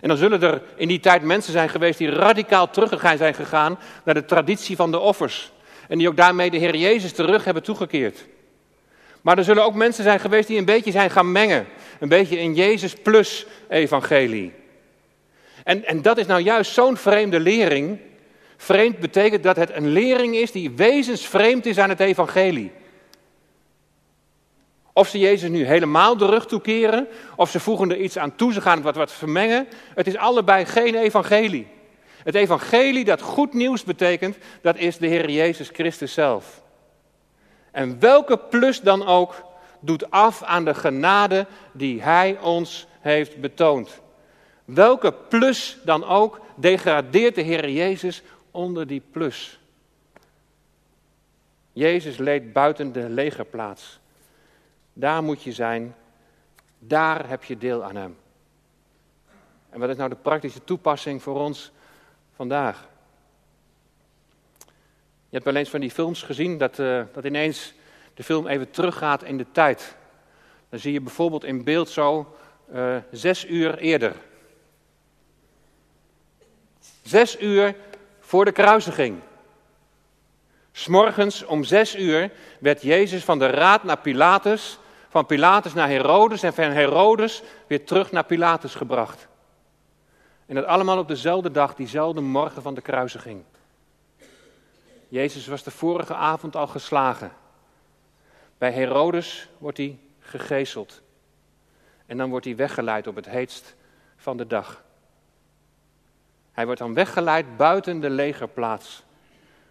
En 0.00 0.08
dan 0.08 0.16
zullen 0.16 0.42
er 0.42 0.62
in 0.76 0.88
die 0.88 1.00
tijd 1.00 1.22
mensen 1.22 1.52
zijn 1.52 1.68
geweest 1.68 1.98
die 1.98 2.10
radicaal 2.10 2.70
teruggegaan 2.70 3.16
zijn 3.16 3.34
gegaan 3.34 3.78
naar 4.04 4.14
de 4.14 4.24
traditie 4.24 4.76
van 4.76 4.90
de 4.90 4.98
offers. 4.98 5.52
En 5.88 5.98
die 5.98 6.08
ook 6.08 6.16
daarmee 6.16 6.50
de 6.50 6.56
Heer 6.56 6.76
Jezus 6.76 7.12
terug 7.12 7.44
hebben 7.44 7.62
toegekeerd. 7.62 8.26
Maar 9.22 9.38
er 9.38 9.44
zullen 9.44 9.64
ook 9.64 9.74
mensen 9.74 10.04
zijn 10.04 10.20
geweest 10.20 10.48
die 10.48 10.58
een 10.58 10.64
beetje 10.64 10.90
zijn 10.90 11.10
gaan 11.10 11.32
mengen. 11.32 11.66
Een 12.00 12.08
beetje 12.08 12.38
een 12.38 12.54
Jezus 12.54 12.94
plus 12.94 13.46
evangelie. 13.68 14.52
En, 15.64 15.84
en 15.84 16.02
dat 16.02 16.18
is 16.18 16.26
nou 16.26 16.40
juist 16.40 16.72
zo'n 16.72 16.96
vreemde 16.96 17.40
lering. 17.40 17.98
Vreemd 18.56 18.98
betekent 18.98 19.42
dat 19.42 19.56
het 19.56 19.70
een 19.74 19.88
lering 19.88 20.36
is 20.36 20.52
die 20.52 20.70
wezensvreemd 20.70 21.66
is 21.66 21.78
aan 21.78 21.88
het 21.88 22.00
evangelie. 22.00 22.72
Of 24.92 25.08
ze 25.08 25.18
Jezus 25.18 25.48
nu 25.50 25.64
helemaal 25.64 26.16
de 26.16 26.26
rug 26.26 26.46
toekeren, 26.46 27.08
of 27.36 27.50
ze 27.50 27.60
voegen 27.60 27.90
er 27.90 28.00
iets 28.00 28.18
aan 28.18 28.36
toe, 28.36 28.52
ze 28.52 28.60
gaan 28.60 28.82
wat, 28.82 28.96
wat 28.96 29.12
vermengen. 29.12 29.68
Het 29.94 30.06
is 30.06 30.16
allebei 30.16 30.64
geen 30.64 30.94
evangelie. 30.94 31.66
Het 32.26 32.34
evangelie 32.34 33.04
dat 33.04 33.20
goed 33.20 33.52
nieuws 33.54 33.84
betekent, 33.84 34.36
dat 34.60 34.76
is 34.76 34.98
de 34.98 35.06
Heer 35.06 35.30
Jezus 35.30 35.68
Christus 35.68 36.12
zelf. 36.12 36.62
En 37.70 38.00
welke 38.00 38.38
plus 38.38 38.80
dan 38.80 39.06
ook 39.06 39.42
doet 39.80 40.10
af 40.10 40.42
aan 40.42 40.64
de 40.64 40.74
genade 40.74 41.46
die 41.72 42.02
Hij 42.02 42.38
ons 42.40 42.86
heeft 43.00 43.40
betoond. 43.40 44.00
Welke 44.64 45.12
plus 45.28 45.78
dan 45.84 46.04
ook 46.04 46.40
degradeert 46.54 47.34
de 47.34 47.40
Heer 47.40 47.70
Jezus 47.70 48.22
onder 48.50 48.86
die 48.86 49.02
plus. 49.10 49.60
Jezus 51.72 52.16
leed 52.16 52.52
buiten 52.52 52.92
de 52.92 53.08
legerplaats. 53.08 54.00
Daar 54.92 55.22
moet 55.22 55.42
je 55.42 55.52
zijn. 55.52 55.94
Daar 56.78 57.28
heb 57.28 57.44
je 57.44 57.58
deel 57.58 57.84
aan 57.84 57.96
Hem. 57.96 58.16
En 59.70 59.80
wat 59.80 59.88
is 59.88 59.96
nou 59.96 60.08
de 60.08 60.16
praktische 60.16 60.64
toepassing 60.64 61.22
voor 61.22 61.40
ons 61.40 61.74
vandaag? 62.36 62.88
Je 65.28 65.42
hebt 65.42 65.44
wel 65.44 65.54
eens 65.54 65.70
van 65.70 65.80
die 65.80 65.90
films 65.90 66.22
gezien 66.22 66.58
dat, 66.58 66.78
uh, 66.78 67.02
dat 67.12 67.24
ineens 67.24 67.74
de 68.14 68.22
film 68.22 68.46
even 68.46 68.70
teruggaat 68.70 69.22
in 69.22 69.36
de 69.36 69.46
tijd. 69.52 69.96
Dan 70.68 70.78
zie 70.78 70.92
je 70.92 71.00
bijvoorbeeld 71.00 71.44
in 71.44 71.64
beeld 71.64 71.88
zo 71.88 72.36
uh, 72.72 72.96
zes 73.10 73.46
uur 73.46 73.78
eerder. 73.78 74.16
Zes 77.02 77.40
uur 77.40 77.74
voor 78.20 78.44
de 78.44 78.52
kruisiging. 78.52 79.18
S'morgens 80.72 81.44
om 81.44 81.64
zes 81.64 81.96
uur 81.96 82.30
werd 82.60 82.82
Jezus 82.82 83.24
van 83.24 83.38
de 83.38 83.46
raad 83.46 83.84
naar 83.84 83.98
Pilatus, 83.98 84.78
van 85.08 85.26
Pilatus 85.26 85.74
naar 85.74 85.88
Herodes 85.88 86.42
en 86.42 86.54
van 86.54 86.64
Herodes 86.64 87.42
weer 87.66 87.84
terug 87.84 88.12
naar 88.12 88.24
Pilatus 88.24 88.74
gebracht. 88.74 89.28
En 90.46 90.54
dat 90.54 90.64
allemaal 90.64 90.98
op 90.98 91.08
dezelfde 91.08 91.50
dag, 91.50 91.74
diezelfde 91.74 92.20
morgen 92.20 92.62
van 92.62 92.74
de 92.74 92.80
kruisiging. 92.80 93.42
Jezus 95.08 95.46
was 95.46 95.62
de 95.62 95.70
vorige 95.70 96.14
avond 96.14 96.56
al 96.56 96.66
geslagen. 96.66 97.32
Bij 98.58 98.72
Herodes 98.72 99.48
wordt 99.58 99.76
hij 99.76 99.98
gegezeld. 100.18 101.02
En 102.06 102.16
dan 102.16 102.30
wordt 102.30 102.44
hij 102.44 102.56
weggeleid 102.56 103.06
op 103.06 103.14
het 103.14 103.26
heetst 103.26 103.74
van 104.16 104.36
de 104.36 104.46
dag. 104.46 104.84
Hij 106.52 106.64
wordt 106.64 106.80
dan 106.80 106.94
weggeleid 106.94 107.56
buiten 107.56 108.00
de 108.00 108.10
legerplaats, 108.10 109.02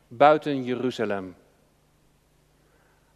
buiten 0.08 0.64
Jeruzalem. 0.64 1.36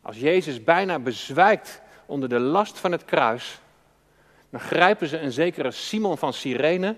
Als 0.02 0.20
Jezus 0.20 0.64
bijna 0.64 1.00
bezwijkt 1.00 1.82
onder 2.06 2.30
de 2.30 2.40
last 2.40 2.80
van 2.80 2.92
het 2.92 3.06
kruis, 3.06 3.60
dan 4.50 4.60
grijpen 4.60 5.08
ze 5.08 5.20
een 5.20 5.32
zekere 5.32 5.72
Simon 5.72 6.18
van 6.18 6.34
Cyrene, 6.34 6.96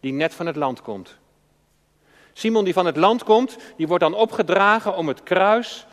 die 0.00 0.12
net 0.12 0.34
van 0.34 0.46
het 0.46 0.56
land 0.56 0.82
komt. 0.82 1.18
Simon 2.32 2.64
die 2.64 2.72
van 2.72 2.86
het 2.86 2.96
land 2.96 3.24
komt, 3.24 3.56
die 3.76 3.86
wordt 3.86 4.02
dan 4.02 4.14
opgedragen 4.14 4.96
om 4.96 5.08
het 5.08 5.22
kruis, 5.22 5.86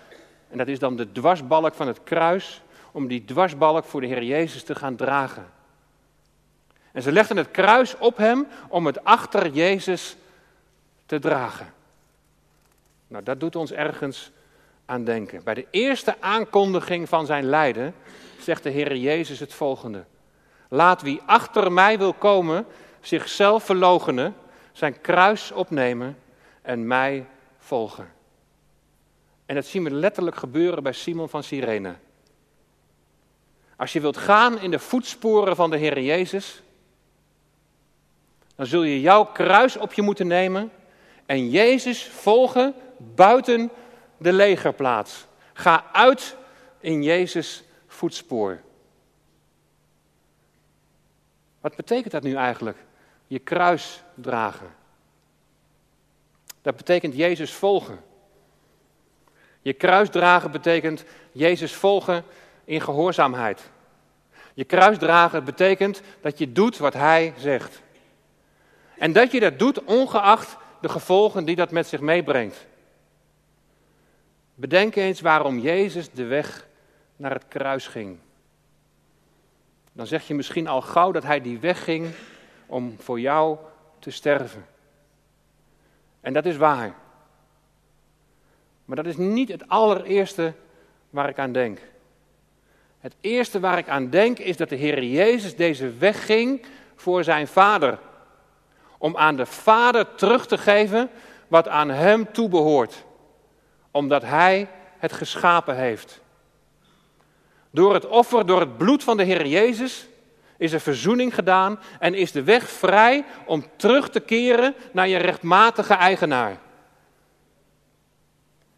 en 0.50 0.57
dat 0.57 0.67
is 0.67 0.79
dan 0.79 0.95
de 0.95 1.12
dwarsbalk 1.12 1.74
van 1.74 1.88
het 1.88 2.03
kruis, 2.03 2.62
om 2.91 3.07
die 3.07 3.25
dwarsbalk 3.25 3.86
voor 3.86 4.01
de 4.01 4.07
Heer 4.07 4.24
Jezus 4.24 4.63
te 4.63 4.75
gaan 4.75 4.95
dragen. 4.95 5.45
En 6.91 7.01
ze 7.01 7.12
legden 7.12 7.38
het 7.38 7.51
kruis 7.51 7.98
op 7.98 8.17
hem 8.17 8.48
om 8.69 8.86
het 8.86 9.03
achter 9.03 9.50
Jezus 9.50 10.15
te 11.05 11.19
dragen. 11.19 11.74
Nou, 13.07 13.24
dat 13.24 13.39
doet 13.39 13.55
ons 13.55 13.72
ergens 13.72 14.31
aan 14.86 15.03
denken. 15.03 15.43
Bij 15.43 15.53
de 15.53 15.67
eerste 15.72 16.15
aankondiging 16.19 17.10
van 17.10 17.25
zijn 17.25 17.43
lijden 17.43 17.95
zegt 18.39 18.63
de 18.63 18.69
Heer 18.69 18.95
Jezus 18.95 19.39
het 19.39 19.53
volgende. 19.53 20.03
Laat 20.69 21.01
wie 21.01 21.22
achter 21.25 21.72
mij 21.72 21.98
wil 21.98 22.13
komen 22.13 22.65
zichzelf 23.07 23.63
verloochenen, 23.63 24.36
zijn 24.72 25.01
kruis 25.01 25.51
opnemen 25.51 26.17
en 26.62 26.88
mij 26.88 27.25
volgen. 27.57 28.12
En 29.45 29.55
dat 29.55 29.65
zien 29.65 29.83
we 29.83 29.91
letterlijk 29.91 30.36
gebeuren 30.36 30.83
bij 30.83 30.93
Simon 30.93 31.29
van 31.29 31.43
Cyrene. 31.43 31.95
Als 33.75 33.93
je 33.93 34.01
wilt 34.01 34.17
gaan 34.17 34.60
in 34.60 34.72
de 34.72 34.79
voetsporen 34.79 35.55
van 35.55 35.69
de 35.69 35.77
Heer 35.77 36.00
Jezus, 36.00 36.62
dan 38.55 38.65
zul 38.65 38.83
je 38.83 39.01
jouw 39.01 39.25
kruis 39.25 39.77
op 39.77 39.93
je 39.93 40.01
moeten 40.01 40.27
nemen 40.27 40.72
en 41.25 41.50
Jezus 41.50 42.07
volgen 42.07 42.74
buiten 42.98 43.72
de 44.17 44.33
legerplaats. 44.33 45.25
Ga 45.53 45.86
uit 45.91 46.36
in 46.79 47.03
Jezus 47.03 47.63
voetspoor. 47.88 48.62
Wat 51.62 51.75
betekent 51.75 52.12
dat 52.12 52.24
nu 52.24 52.36
eigenlijk? 52.36 52.77
Je 53.34 53.40
kruis 53.40 54.04
dragen. 54.16 54.75
Dat 56.62 56.75
betekent 56.75 57.16
Jezus 57.16 57.54
volgen. 57.54 58.00
Je 59.62 59.74
kruis 59.74 60.10
dragen 60.10 60.52
betekent 60.52 61.04
Jezus 61.32 61.74
volgen 61.74 62.24
in 62.66 62.82
gehoorzaamheid. 62.82 63.72
Je 64.54 64.63
kruis 64.63 64.98
dragen 64.98 65.44
betekent 65.44 66.02
dat 66.22 66.38
je 66.38 66.52
doet 66.52 66.78
wat 66.78 66.94
Hij 66.94 67.34
zegt. 67.38 67.82
En 68.98 69.13
dat 69.13 69.32
je 69.32 69.40
dat 69.40 69.60
doet 69.60 69.84
ongeacht 69.84 70.58
de 70.82 70.90
gevolgen 70.90 71.46
die 71.46 71.56
dat 71.56 71.72
met 71.72 71.88
zich 71.88 72.00
meebrengt. 72.00 72.66
Bedenk 74.56 74.96
eens 74.96 75.22
waarom 75.22 75.60
Jezus 75.60 76.12
de 76.12 76.25
weg 76.25 76.68
naar 77.16 77.32
het 77.32 77.48
kruis 77.48 77.88
ging. 77.88 78.18
Dan 79.94 80.08
zeg 80.08 80.28
je 80.28 80.34
misschien 80.34 80.68
al 80.68 80.82
gauw 80.82 81.12
dat 81.12 81.24
Hij 81.24 81.42
die 81.42 81.60
weg 81.60 81.84
ging 81.84 82.13
om 82.65 82.96
voor 83.00 83.20
jou 83.20 83.58
te 84.00 84.12
sterven. 84.12 84.65
En 86.21 86.34
dat 86.34 86.45
is 86.45 86.58
waar. 86.58 86.95
Maar 88.86 88.95
dat 88.95 89.06
is 89.06 89.17
niet 89.17 89.49
het 89.49 89.67
allereerste 89.67 90.54
waar 91.10 91.30
ik 91.30 91.39
aan 91.39 91.52
denk. 91.52 91.80
Het 92.99 93.15
eerste 93.21 93.60
waar 93.60 93.78
ik 93.78 93.89
aan 93.89 94.10
denk 94.10 94.39
is 94.39 94.58
dat 94.58 94.69
de 94.69 94.76
Heer 94.76 95.04
Jezus 95.04 95.56
deze 95.56 95.97
weg 95.97 96.26
ging 96.26 96.65
voor 96.95 97.23
zijn 97.23 97.47
Vader. 97.47 97.99
Om 98.97 99.17
aan 99.17 99.36
de 99.36 99.45
Vader 99.45 100.15
terug 100.15 100.47
te 100.47 100.58
geven 100.58 101.10
wat 101.47 101.67
aan 101.67 101.89
Hem 101.89 102.32
toebehoort. 102.32 103.06
Omdat 103.91 104.21
Hij 104.21 104.69
het 104.97 105.12
geschapen 105.12 105.76
heeft. 105.76 106.21
Door 107.69 107.93
het 107.93 108.08
offer, 108.08 108.45
door 108.45 108.60
het 108.60 108.78
bloed 108.78 109.04
van 109.04 109.17
de 109.17 109.23
Heer 109.23 109.45
Jezus, 109.45 110.08
is 110.63 110.73
er 110.73 110.80
verzoening 110.80 111.36
gedaan 111.36 111.80
en 111.99 112.13
is 112.13 112.32
de 112.32 112.43
weg 112.43 112.69
vrij 112.69 113.26
om 113.45 113.65
terug 113.76 114.10
te 114.10 114.19
keren 114.19 114.76
naar 114.91 115.08
je 115.08 115.17
rechtmatige 115.17 115.93
eigenaar. 115.93 116.60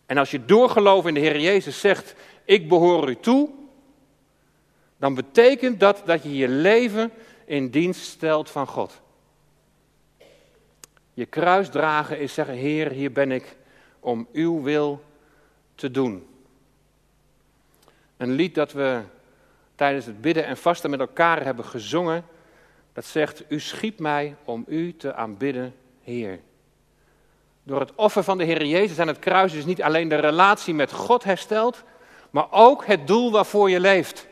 En 0.06 0.18
als 0.18 0.32
je 0.32 0.46
doorgeloof 0.46 1.06
in 1.06 1.14
de 1.14 1.20
Heer 1.20 1.40
Jezus 1.40 1.80
zegt, 1.80 2.16
ik 2.46 2.70
behoor 2.70 3.10
u 3.10 3.16
toe, 3.16 3.50
dan 4.98 5.16
betekent 5.16 5.80
dat 5.80 6.02
dat 6.06 6.24
je 6.24 6.36
je 6.36 6.48
leven 6.48 7.12
in 7.46 7.70
dienst 7.70 8.02
stelt 8.02 8.50
van 8.50 8.68
God. 8.68 9.02
Je 11.14 11.26
kruis 11.26 11.70
dragen 11.70 12.20
is 12.20 12.34
zeggen, 12.34 12.56
Heer, 12.56 12.92
hier 12.92 13.12
ben 13.12 13.32
ik 13.32 13.56
om 14.00 14.28
uw 14.34 14.62
wil 14.62 15.04
te 15.76 15.92
doen. 15.92 16.28
Een 18.18 18.32
lied 18.32 18.56
dat 18.56 18.72
we 18.72 19.02
tijdens 19.76 20.06
het 20.06 20.22
bidden 20.22 20.46
en 20.46 20.58
vasten 20.58 20.90
met 20.90 21.00
elkaar 21.00 21.44
hebben 21.44 21.66
gezongen, 21.66 22.26
dat 22.94 23.06
zegt, 23.06 23.44
u 23.48 23.60
schiep 23.60 24.00
mij 24.00 24.36
om 24.44 24.64
u 24.68 24.96
te 24.96 25.14
aanbidden, 25.14 25.76
Heer. 26.04 26.40
Door 27.64 27.80
het 27.80 27.96
offer 27.96 28.24
van 28.24 28.38
de 28.38 28.44
Heer 28.44 28.66
Jezus 28.66 29.00
aan 29.00 29.08
het 29.08 29.20
kruis 29.20 29.54
is 29.54 29.66
niet 29.66 29.82
alleen 29.82 30.08
de 30.08 30.16
relatie 30.16 30.74
met 30.74 30.92
God 30.92 31.24
hersteld, 31.24 31.84
maar 32.30 32.48
ook 32.52 32.86
het 32.86 33.08
doel 33.08 33.32
waarvoor 33.32 33.70
je 33.70 33.80
leeft. 33.80 34.28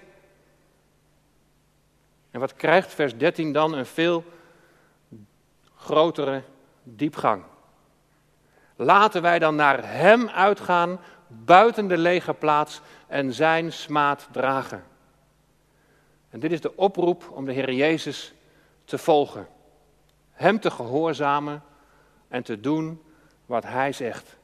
En 2.32 2.40
wat 2.40 2.54
krijgt 2.54 2.94
vers 2.94 3.18
13 3.18 3.54
dan? 3.54 3.74
Een 3.74 3.86
veel 3.86 4.24
grotere 5.76 6.44
diepgang. 6.84 7.44
Laten 8.76 9.22
wij 9.22 9.40
dan 9.40 9.56
naar 9.56 9.80
Hem 9.84 10.30
uitgaan, 10.30 11.00
buiten 11.28 11.88
de 11.88 11.98
legerplaats 11.98 12.82
en 13.08 13.34
Zijn 13.34 13.72
smaad 13.72 14.28
dragen. 14.32 14.84
En 16.34 16.40
dit 16.40 16.52
is 16.52 16.62
de 16.62 16.76
oproep 16.76 17.30
om 17.32 17.46
de 17.46 17.52
Heer 17.52 17.74
Jezus 17.74 18.34
te 18.86 18.98
volgen. 18.98 19.48
Hem 20.32 20.60
te 20.60 20.72
gehoorzamen 20.72 21.64
en 22.28 22.44
te 22.44 22.60
doen 22.60 23.02
wat 23.46 23.64
Hij 23.64 23.92
zegt. 23.92 24.38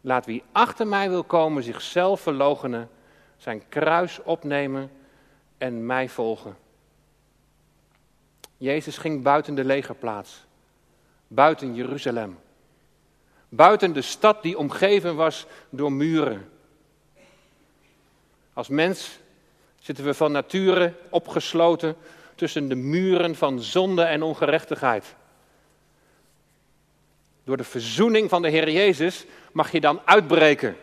Laat 0.00 0.26
wie 0.26 0.42
achter 0.52 0.86
mij 0.86 1.08
wil 1.08 1.24
komen 1.24 1.62
zichzelf 1.62 2.20
verloochenen, 2.20 2.90
zijn 3.36 3.62
kruis 3.68 4.22
opnemen 4.22 4.90
en 5.58 5.86
mij 5.86 6.08
volgen. 6.08 6.56
Jezus 8.56 8.98
ging 8.98 9.22
buiten 9.22 9.54
de 9.54 9.64
legerplaats, 9.64 10.44
buiten 11.26 11.74
Jeruzalem, 11.74 12.38
buiten 13.48 13.92
de 13.92 14.02
stad 14.02 14.42
die 14.42 14.58
omgeven 14.58 15.16
was 15.16 15.46
door 15.70 15.92
muren. 15.92 16.50
Als 18.52 18.68
mens 18.68 19.18
zitten 19.88 20.06
we 20.06 20.14
van 20.14 20.32
nature 20.32 20.94
opgesloten 21.10 21.96
tussen 22.34 22.68
de 22.68 22.74
muren 22.74 23.36
van 23.36 23.60
zonde 23.60 24.02
en 24.02 24.22
ongerechtigheid. 24.22 25.14
Door 27.44 27.56
de 27.56 27.64
verzoening 27.64 28.28
van 28.28 28.42
de 28.42 28.48
Heer 28.48 28.70
Jezus 28.70 29.24
mag 29.52 29.72
je 29.72 29.80
dan 29.80 30.00
uitbreken. 30.04 30.76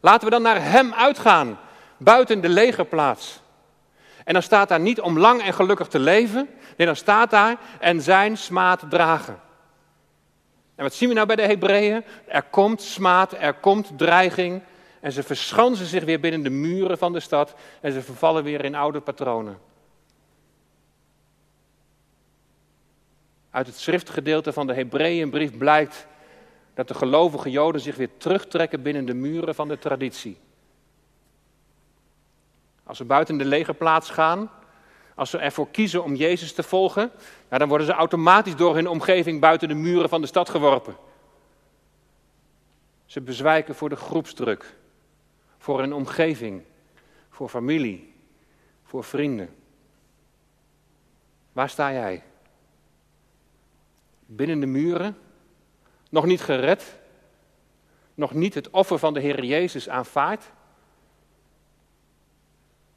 Laten 0.00 0.24
we 0.24 0.30
dan 0.30 0.42
naar 0.42 0.62
Hem 0.62 0.94
uitgaan, 0.94 1.58
buiten 1.96 2.40
de 2.40 2.48
legerplaats. 2.48 3.40
En 4.24 4.32
dan 4.32 4.42
staat 4.42 4.68
daar 4.68 4.80
niet 4.80 5.00
om 5.00 5.18
lang 5.18 5.42
en 5.42 5.54
gelukkig 5.54 5.88
te 5.88 5.98
leven. 5.98 6.48
Nee, 6.76 6.86
dan 6.86 6.96
staat 6.96 7.30
daar 7.30 7.56
en 7.80 8.00
zijn 8.00 8.36
smaad 8.36 8.82
dragen. 8.88 9.40
En 10.74 10.84
wat 10.84 10.94
zien 10.94 11.08
we 11.08 11.14
nou 11.14 11.26
bij 11.26 11.36
de 11.36 11.42
Hebreeën? 11.42 12.04
Er 12.26 12.42
komt 12.42 12.82
smaad, 12.82 13.32
er 13.32 13.54
komt 13.54 13.98
dreiging. 13.98 14.62
En 15.00 15.12
ze 15.12 15.22
verschansen 15.22 15.86
zich 15.86 16.04
weer 16.04 16.20
binnen 16.20 16.42
de 16.42 16.50
muren 16.50 16.98
van 16.98 17.12
de 17.12 17.20
stad. 17.20 17.54
En 17.80 17.92
ze 17.92 18.02
vervallen 18.02 18.44
weer 18.44 18.64
in 18.64 18.74
oude 18.74 19.00
patronen. 19.00 19.58
Uit 23.50 23.66
het 23.66 23.76
schriftgedeelte 23.76 24.52
van 24.52 24.66
de 24.66 24.74
Hebreeënbrief 24.74 25.58
blijkt 25.58 26.06
dat 26.74 26.88
de 26.88 26.94
gelovige 26.94 27.50
Joden 27.50 27.80
zich 27.80 27.96
weer 27.96 28.16
terugtrekken 28.16 28.82
binnen 28.82 29.04
de 29.04 29.14
muren 29.14 29.54
van 29.54 29.68
de 29.68 29.78
traditie. 29.78 30.38
Als 32.84 32.98
ze 32.98 33.04
buiten 33.04 33.38
de 33.38 33.44
legerplaats 33.44 34.10
gaan, 34.10 34.50
als 35.14 35.30
ze 35.30 35.38
ervoor 35.38 35.70
kiezen 35.70 36.04
om 36.04 36.14
Jezus 36.14 36.52
te 36.52 36.62
volgen, 36.62 37.10
dan 37.48 37.68
worden 37.68 37.86
ze 37.86 37.92
automatisch 37.92 38.56
door 38.56 38.74
hun 38.74 38.88
omgeving 38.88 39.40
buiten 39.40 39.68
de 39.68 39.74
muren 39.74 40.08
van 40.08 40.20
de 40.20 40.26
stad 40.26 40.48
geworpen. 40.48 40.96
Ze 43.06 43.20
bezwijken 43.20 43.74
voor 43.74 43.88
de 43.88 43.96
groepsdruk, 43.96 44.74
voor 45.60 45.78
hun 45.78 45.92
omgeving, 45.92 46.62
voor 47.28 47.48
familie, 47.48 48.12
voor 48.82 49.04
vrienden. 49.04 49.54
Waar 51.52 51.68
sta 51.68 51.92
jij? 51.92 52.22
Binnen 54.26 54.60
de 54.60 54.66
muren? 54.66 55.16
Nog 56.10 56.24
niet 56.24 56.40
gered? 56.40 56.98
Nog 58.14 58.32
niet 58.32 58.54
het 58.54 58.70
offer 58.70 58.98
van 58.98 59.14
de 59.14 59.20
Heer 59.20 59.44
Jezus 59.44 59.88
aanvaard? 59.88 60.50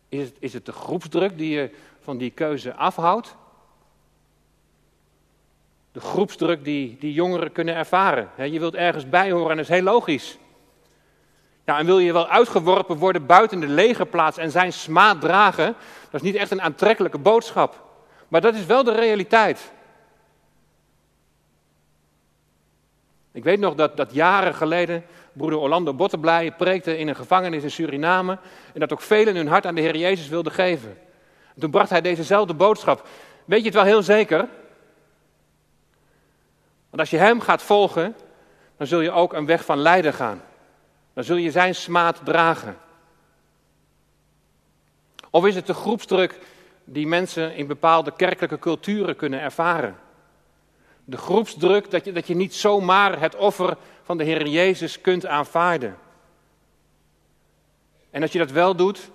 Is 0.09 0.27
het, 0.27 0.35
is 0.39 0.53
het 0.53 0.65
de 0.65 0.71
groepsdruk 0.71 1.37
die 1.37 1.49
je 1.49 1.75
van 1.99 2.17
die 2.17 2.31
keuze 2.31 2.73
afhoudt? 2.73 3.35
De 5.91 5.99
groepsdruk 5.99 6.63
die, 6.63 6.97
die 6.97 7.13
jongeren 7.13 7.51
kunnen 7.51 7.75
ervaren. 7.75 8.51
Je 8.51 8.59
wilt 8.59 8.75
ergens 8.75 9.09
bij 9.09 9.31
horen 9.31 9.49
en 9.49 9.55
dat 9.55 9.65
is 9.65 9.71
heel 9.71 9.83
logisch. 9.83 10.37
Ja, 11.65 11.79
en 11.79 11.85
wil 11.85 11.99
je 11.99 12.13
wel 12.13 12.27
uitgeworpen 12.27 12.97
worden 12.97 13.25
buiten 13.25 13.59
de 13.59 13.67
legerplaats 13.67 14.37
en 14.37 14.51
zijn 14.51 14.73
smaad 14.73 15.21
dragen, 15.21 15.75
dat 16.09 16.21
is 16.21 16.31
niet 16.31 16.35
echt 16.35 16.51
een 16.51 16.61
aantrekkelijke 16.61 17.17
boodschap. 17.17 17.83
Maar 18.27 18.41
dat 18.41 18.55
is 18.55 18.65
wel 18.65 18.83
de 18.83 18.93
realiteit. 18.93 19.71
Ik 23.31 23.43
weet 23.43 23.59
nog 23.59 23.75
dat, 23.75 23.97
dat 23.97 24.13
jaren 24.13 24.55
geleden 24.55 25.05
broeder 25.33 25.59
Orlando 25.59 25.93
Botterblij 25.93 26.51
preekte 26.51 26.97
in 26.97 27.07
een 27.07 27.15
gevangenis 27.15 27.63
in 27.63 27.71
Suriname 27.71 28.37
en 28.73 28.79
dat 28.79 28.93
ook 28.93 29.01
velen 29.01 29.35
hun 29.35 29.47
hart 29.47 29.65
aan 29.65 29.75
de 29.75 29.81
Heer 29.81 29.97
Jezus 29.97 30.27
wilden 30.27 30.51
geven. 30.51 30.97
En 31.55 31.61
toen 31.61 31.71
bracht 31.71 31.89
hij 31.89 32.01
dezezelfde 32.01 32.53
boodschap. 32.53 33.07
Weet 33.45 33.59
je 33.59 33.65
het 33.65 33.73
wel 33.73 33.83
heel 33.83 34.03
zeker? 34.03 34.37
Want 36.89 37.01
als 37.01 37.09
je 37.09 37.17
Hem 37.17 37.41
gaat 37.41 37.61
volgen, 37.61 38.15
dan 38.77 38.87
zul 38.87 39.01
je 39.01 39.11
ook 39.11 39.33
een 39.33 39.45
weg 39.45 39.65
van 39.65 39.77
lijden 39.77 40.13
gaan. 40.13 40.41
Dan 41.13 41.23
zul 41.23 41.35
je 41.35 41.51
Zijn 41.51 41.75
smaad 41.75 42.19
dragen. 42.23 42.77
Of 45.29 45.45
is 45.45 45.55
het 45.55 45.67
de 45.67 45.73
groepsdruk 45.73 46.39
die 46.83 47.07
mensen 47.07 47.55
in 47.55 47.67
bepaalde 47.67 48.11
kerkelijke 48.11 48.59
culturen 48.59 49.15
kunnen 49.15 49.39
ervaren? 49.39 49.95
De 51.05 51.17
groepsdruk 51.17 51.91
dat 51.91 52.05
je, 52.05 52.11
dat 52.11 52.27
je 52.27 52.35
niet 52.35 52.53
zomaar 52.53 53.19
het 53.19 53.35
offer 53.35 53.77
van 54.03 54.17
de 54.17 54.23
Heer 54.23 54.47
Jezus 54.47 55.01
kunt 55.01 55.25
aanvaarden. 55.25 55.97
En 58.09 58.21
als 58.21 58.31
je 58.31 58.37
dat 58.37 58.51
wel 58.51 58.75
doet, 58.75 59.11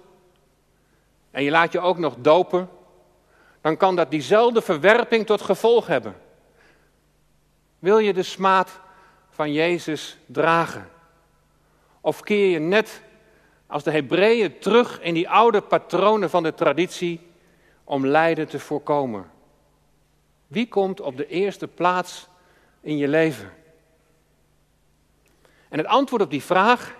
en 1.31 1.43
je 1.43 1.51
laat 1.51 1.73
je 1.73 1.81
ook 1.81 1.99
nog 1.99 2.15
dopen, 2.19 2.69
dan 3.61 3.77
kan 3.77 3.97
dat 3.97 4.11
diezelfde 4.11 4.63
verwerping 4.63 5.27
tot 5.27 5.43
gevolg 5.43 5.87
hebben. 5.87 6.17
Wil 7.79 7.99
je 7.99 8.13
de 8.13 8.23
smaad 8.23 8.81
van 9.31 9.53
Jezus 9.53 10.17
dragen? 10.27 10.89
Of 12.01 12.23
keer 12.23 12.51
je 12.51 12.59
net 12.59 13.03
als 13.67 13.83
de 13.83 13.91
Hebreeën 13.91 14.59
terug 14.59 15.01
in 15.01 15.15
die 15.15 15.29
oude 15.29 15.61
patronen 15.61 16.31
van 16.31 16.43
de 16.43 16.55
traditie 16.55 17.21
om 17.85 18.07
lijden 18.07 18.49
te 18.49 18.59
voorkomen? 18.59 19.31
Wie 20.47 20.69
komt 20.69 21.01
op 21.01 21.17
de 21.17 21.27
eerste 21.27 21.69
plaats 21.69 22.29
in 22.81 22.97
je 22.97 23.09
leven? 23.09 23.53
En 25.69 25.79
het 25.79 25.87
antwoord 25.87 26.23
op 26.23 26.31
die 26.31 26.43
vraag, 26.43 26.97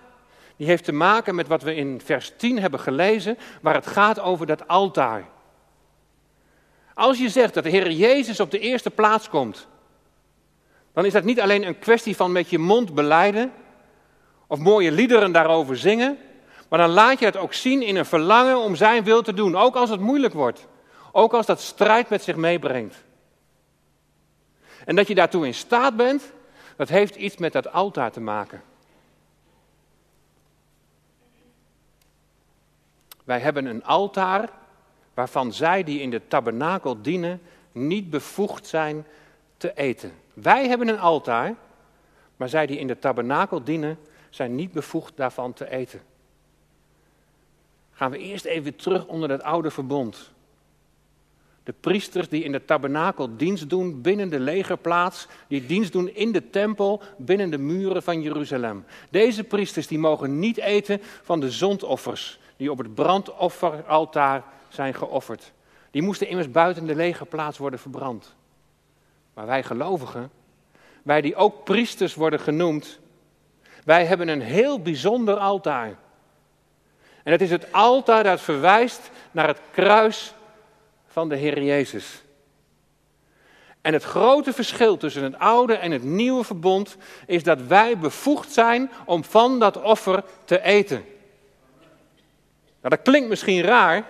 die 0.57 0.67
heeft 0.67 0.85
te 0.85 0.93
maken 0.93 1.35
met 1.35 1.47
wat 1.47 1.63
we 1.63 1.75
in 1.75 2.01
vers 2.05 2.33
10 2.37 2.59
hebben 2.59 2.81
gelezen, 2.81 3.39
waar 3.63 3.75
het 3.75 3.87
gaat 3.87 4.21
over 4.21 4.47
dat 4.47 4.69
altaar. 4.69 5.29
Als 6.95 7.19
je 7.19 7.29
zegt 7.29 7.55
dat 7.55 7.65
de 7.65 7.71
Heer 7.71 7.91
Jezus 7.91 8.41
op 8.41 8.51
de 8.51 8.59
eerste 8.59 8.91
plaats 8.91 9.29
komt, 9.29 9.69
dan 10.93 11.05
is 11.05 11.13
dat 11.13 11.25
niet 11.25 11.41
alleen 11.41 11.67
een 11.67 11.79
kwestie 11.79 12.17
van 12.17 12.33
met 12.33 12.51
je 12.51 12.59
mond 12.59 12.95
beleiden 12.95 13.53
of 14.49 14.59
mooie 14.59 14.93
liederen 14.93 15.33
daarover 15.33 15.77
zingen, 15.77 16.19
maar 16.69 16.79
dan 16.79 16.91
laat 16.91 17.19
je 17.19 17.25
het 17.25 17.37
ook 17.37 17.53
zien 17.53 17.83
in 17.83 17.97
een 17.97 18.07
verlangen 18.07 18.59
om 18.59 18.77
Zijn 18.77 19.05
wil 19.05 19.23
te 19.23 19.35
doen, 19.35 19.57
ook 19.57 19.77
als 19.77 19.91
het 19.91 20.01
moeilijk 20.01 20.35
wordt, 20.35 20.67
ook 21.13 21.33
als 21.33 21.47
dat 21.47 21.61
strijd 21.61 22.09
met 22.09 22.23
zich 22.23 22.37
meebrengt. 22.37 23.05
En 24.85 24.97
dat 24.97 25.09
je 25.09 25.15
daartoe 25.15 25.47
in 25.47 25.55
staat 25.55 25.97
bent, 25.97 26.33
dat 26.77 26.89
heeft 26.89 27.17
iets 27.17 27.37
met 27.37 27.53
dat 27.53 27.73
altaar 27.73 28.11
te 28.11 28.21
maken. 28.21 28.63
Wij 33.25 33.41
hebben 33.41 33.67
een 33.67 33.85
altaar 33.85 34.49
waarvan 35.15 35.53
zij 35.53 35.85
die 35.85 36.01
in 36.01 36.11
de 36.11 36.29
tabernakel 36.29 37.03
dienen 37.03 37.41
niet 37.73 38.11
bevoegd 38.11 38.67
zijn 38.67 39.07
te 39.57 39.75
eten. 39.75 40.13
Wij 40.35 40.69
hebben 40.69 40.89
een 40.89 40.99
altaar, 40.99 41.55
maar 42.37 42.49
zij 42.49 42.67
die 42.67 42.79
in 42.79 42.87
de 42.87 42.99
tabernakel 42.99 43.65
dienen 43.65 43.99
zijn 44.31 44.55
niet 44.55 44.73
bevoegd 44.73 45.17
daarvan 45.17 45.53
te 45.53 45.71
eten. 45.71 46.01
Gaan 47.93 48.11
we 48.11 48.19
eerst 48.19 48.45
even 48.45 48.77
terug 48.77 49.07
onder 49.07 49.31
het 49.31 49.43
oude 49.43 49.71
verbond. 49.71 50.31
De 51.63 51.75
priesters 51.81 52.29
die 52.29 52.45
in 52.45 52.53
de 52.53 52.65
tabernakel 52.65 53.37
dienst 53.37 53.69
doen 53.71 54.01
binnen 54.01 54.29
de 54.29 54.41
legerplaats, 54.41 55.27
die 55.49 55.67
dienst 55.67 55.93
doen 55.93 56.15
in 56.15 56.33
de 56.33 56.51
tempel 56.51 57.03
binnen 57.17 57.51
de 57.51 57.59
muren 57.59 58.03
van 58.03 58.23
Jeruzalem. 58.23 58.85
Deze 59.11 59.45
priesters 59.45 59.87
die 59.87 59.99
mogen 59.99 60.39
niet 60.39 60.59
eten 60.59 61.01
van 61.23 61.41
de 61.41 61.51
zondoffers 61.51 62.39
die 62.57 62.71
op 62.71 62.79
het 62.79 62.95
brandofferaltaar 62.95 64.45
zijn 64.69 64.95
geofferd. 64.95 65.53
Die 65.91 66.03
moesten 66.03 66.29
immers 66.29 66.51
buiten 66.51 66.87
de 66.87 66.95
legerplaats 66.95 67.59
worden 67.59 67.79
verbrand. 67.79 68.35
Maar 69.35 69.47
wij 69.47 69.63
gelovigen, 69.63 70.31
wij 71.03 71.21
die 71.21 71.37
ook 71.37 71.65
priesters 71.65 72.15
worden 72.15 72.41
genoemd, 72.41 72.99
wij 73.89 74.05
hebben 74.05 74.29
een 74.29 74.41
heel 74.41 74.81
bijzonder 74.81 75.37
altaar. 75.37 75.97
En 77.23 77.33
het 77.33 77.41
is 77.41 77.51
het 77.51 77.73
altaar 77.73 78.25
dat 78.25 78.41
verwijst 78.41 79.11
naar 79.31 79.47
het 79.47 79.61
kruis 79.71 80.35
van 81.07 81.29
de 81.29 81.37
Heer 81.37 81.63
Jezus. 81.63 82.23
En 83.81 83.93
het 83.93 84.03
grote 84.03 84.53
verschil 84.53 84.97
tussen 84.97 85.23
het 85.23 85.39
oude 85.39 85.75
en 85.75 85.91
het 85.91 86.03
nieuwe 86.03 86.45
verbond 86.45 86.97
is 87.27 87.43
dat 87.43 87.63
wij 87.63 87.99
bevoegd 87.99 88.53
zijn 88.53 88.91
om 89.05 89.25
van 89.25 89.59
dat 89.59 89.83
offer 89.83 90.25
te 90.45 90.63
eten. 90.63 91.05
Nou, 92.81 92.95
dat 92.95 93.03
klinkt 93.03 93.29
misschien 93.29 93.63
raar, 93.63 94.05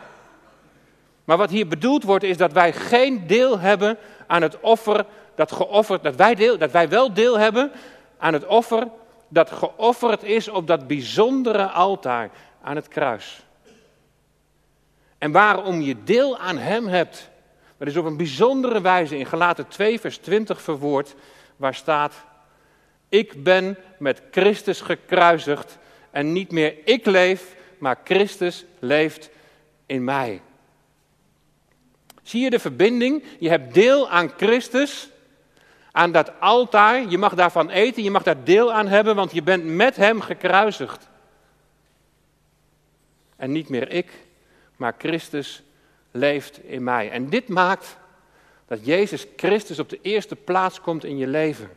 maar 1.24 1.36
wat 1.36 1.50
hier 1.50 1.68
bedoeld 1.68 2.02
wordt 2.02 2.24
is 2.24 2.36
dat 2.36 2.52
wij 2.52 2.72
geen 2.72 3.26
deel 3.26 3.58
hebben 3.58 3.98
aan 4.26 4.42
het 4.42 4.60
offer 4.60 5.06
dat 5.34 5.52
geofferd, 5.52 6.02
dat 6.02 6.16
wij, 6.16 6.34
deel, 6.34 6.58
dat 6.58 6.70
wij 6.70 6.88
wel 6.88 7.12
deel 7.12 7.38
hebben 7.38 7.72
aan 8.18 8.32
het 8.32 8.46
offer 8.46 8.88
dat 9.28 9.50
geofferd 9.50 10.22
is 10.22 10.48
op 10.48 10.66
dat 10.66 10.86
bijzondere 10.86 11.66
altaar 11.66 12.30
aan 12.62 12.76
het 12.76 12.88
kruis. 12.88 13.46
En 15.18 15.32
waarom 15.32 15.80
je 15.80 16.02
deel 16.04 16.38
aan 16.38 16.58
Hem 16.58 16.86
hebt, 16.86 17.30
dat 17.76 17.88
is 17.88 17.96
op 17.96 18.04
een 18.04 18.16
bijzondere 18.16 18.80
wijze 18.80 19.18
in 19.18 19.26
Galaten 19.26 19.68
2, 19.68 20.00
vers 20.00 20.16
20 20.16 20.62
verwoord, 20.62 21.14
waar 21.56 21.74
staat: 21.74 22.14
Ik 23.08 23.42
ben 23.42 23.78
met 23.98 24.22
Christus 24.30 24.80
gekruisigd 24.80 25.78
en 26.10 26.32
niet 26.32 26.52
meer 26.52 26.74
ik 26.84 27.06
leef, 27.06 27.56
maar 27.78 27.98
Christus 28.04 28.64
leeft 28.78 29.30
in 29.86 30.04
mij. 30.04 30.40
Zie 32.22 32.42
je 32.42 32.50
de 32.50 32.58
verbinding? 32.58 33.24
Je 33.38 33.48
hebt 33.48 33.74
deel 33.74 34.10
aan 34.10 34.32
Christus, 34.36 35.10
aan 35.98 36.12
dat 36.12 36.40
altaar. 36.40 37.08
Je 37.08 37.18
mag 37.18 37.34
daarvan 37.34 37.70
eten, 37.70 38.02
je 38.02 38.11
mag 38.11 38.22
daar 38.22 38.44
deel 38.44 38.72
aan 38.72 38.87
hebben, 38.87 39.14
want 39.14 39.32
je 39.32 39.42
bent 39.42 39.64
met 39.64 39.96
Hem 39.96 40.20
gekruisigd. 40.20 41.08
En 43.37 43.52
niet 43.52 43.68
meer 43.68 43.90
ik, 43.90 44.11
maar 44.76 44.94
Christus 44.98 45.62
leeft 46.11 46.64
in 46.64 46.84
mij. 46.84 47.11
En 47.11 47.28
dit 47.28 47.48
maakt 47.48 47.96
dat 48.66 48.87
Jezus 48.87 49.26
Christus 49.37 49.78
op 49.78 49.88
de 49.88 49.98
eerste 50.02 50.37
plaats 50.37 50.80
komt 50.80 51.04
in 51.04 51.16
je 51.16 51.26
leven. 51.26 51.70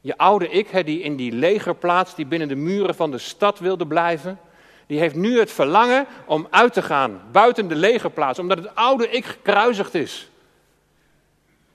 Je 0.00 0.18
oude 0.18 0.48
ik, 0.48 0.86
die 0.86 1.00
in 1.00 1.16
die 1.16 1.32
legerplaats, 1.32 2.14
die 2.14 2.26
binnen 2.26 2.48
de 2.48 2.54
muren 2.54 2.94
van 2.94 3.10
de 3.10 3.18
stad 3.18 3.58
wilde 3.58 3.86
blijven, 3.86 4.38
die 4.86 4.98
heeft 4.98 5.14
nu 5.14 5.38
het 5.38 5.52
verlangen 5.52 6.06
om 6.26 6.46
uit 6.50 6.72
te 6.72 6.82
gaan, 6.82 7.20
buiten 7.32 7.68
de 7.68 7.74
legerplaats, 7.74 8.38
omdat 8.38 8.58
het 8.58 8.74
oude 8.74 9.08
ik 9.08 9.24
gekruisigd 9.24 9.94
is. 9.94 10.30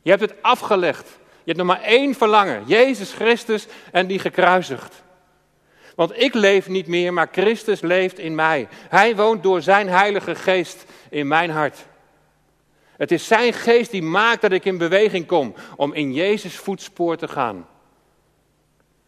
Je 0.02 0.10
hebt 0.10 0.22
het 0.22 0.36
afgelegd. 0.42 1.08
Je 1.44 1.52
hebt 1.52 1.58
nog 1.58 1.68
maar 1.68 1.82
één 1.82 2.16
verlangen, 2.16 2.64
Jezus 2.66 3.14
Christus 3.14 3.68
en 3.92 4.08
die 4.08 4.20
gekruisigd. 4.20 5.04
Want 5.96 6.22
ik 6.22 6.34
leef 6.34 6.68
niet 6.68 6.88
meer, 6.88 7.14
maar 7.14 7.30
Christus 7.32 7.82
leeft 7.82 8.20
in 8.20 8.36
mij. 8.36 8.68
Hij 8.90 9.16
woont 9.16 9.44
door 9.44 9.62
zijn 9.62 9.90
Heilige 9.90 10.36
Geest 10.36 10.86
in 11.10 11.28
mijn 11.28 11.50
hart. 11.50 11.86
Het 13.02 13.12
is 13.12 13.28
zijn 13.28 13.54
geest 13.54 13.92
die 13.92 14.02
maakt 14.02 14.42
dat 14.42 14.52
ik 14.52 14.66
in 14.66 14.78
beweging 14.78 15.26
kom 15.26 15.54
om 15.76 15.94
in 15.94 16.14
Jezus 16.14 16.56
voetspoor 16.56 17.18
te 17.18 17.28
gaan. 17.28 17.68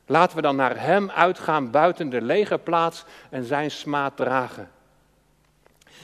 Laten 0.06 0.36
we 0.36 0.42
dan 0.42 0.56
naar 0.56 0.80
Hem 0.80 1.12
uitgaan 1.12 1.72
buiten 1.72 2.10
de 2.10 2.22
lege 2.22 2.58
plaats 2.58 3.06
en 3.30 3.44
Zijn 3.44 3.72
smaad 3.72 4.18
dragen. 4.18 4.72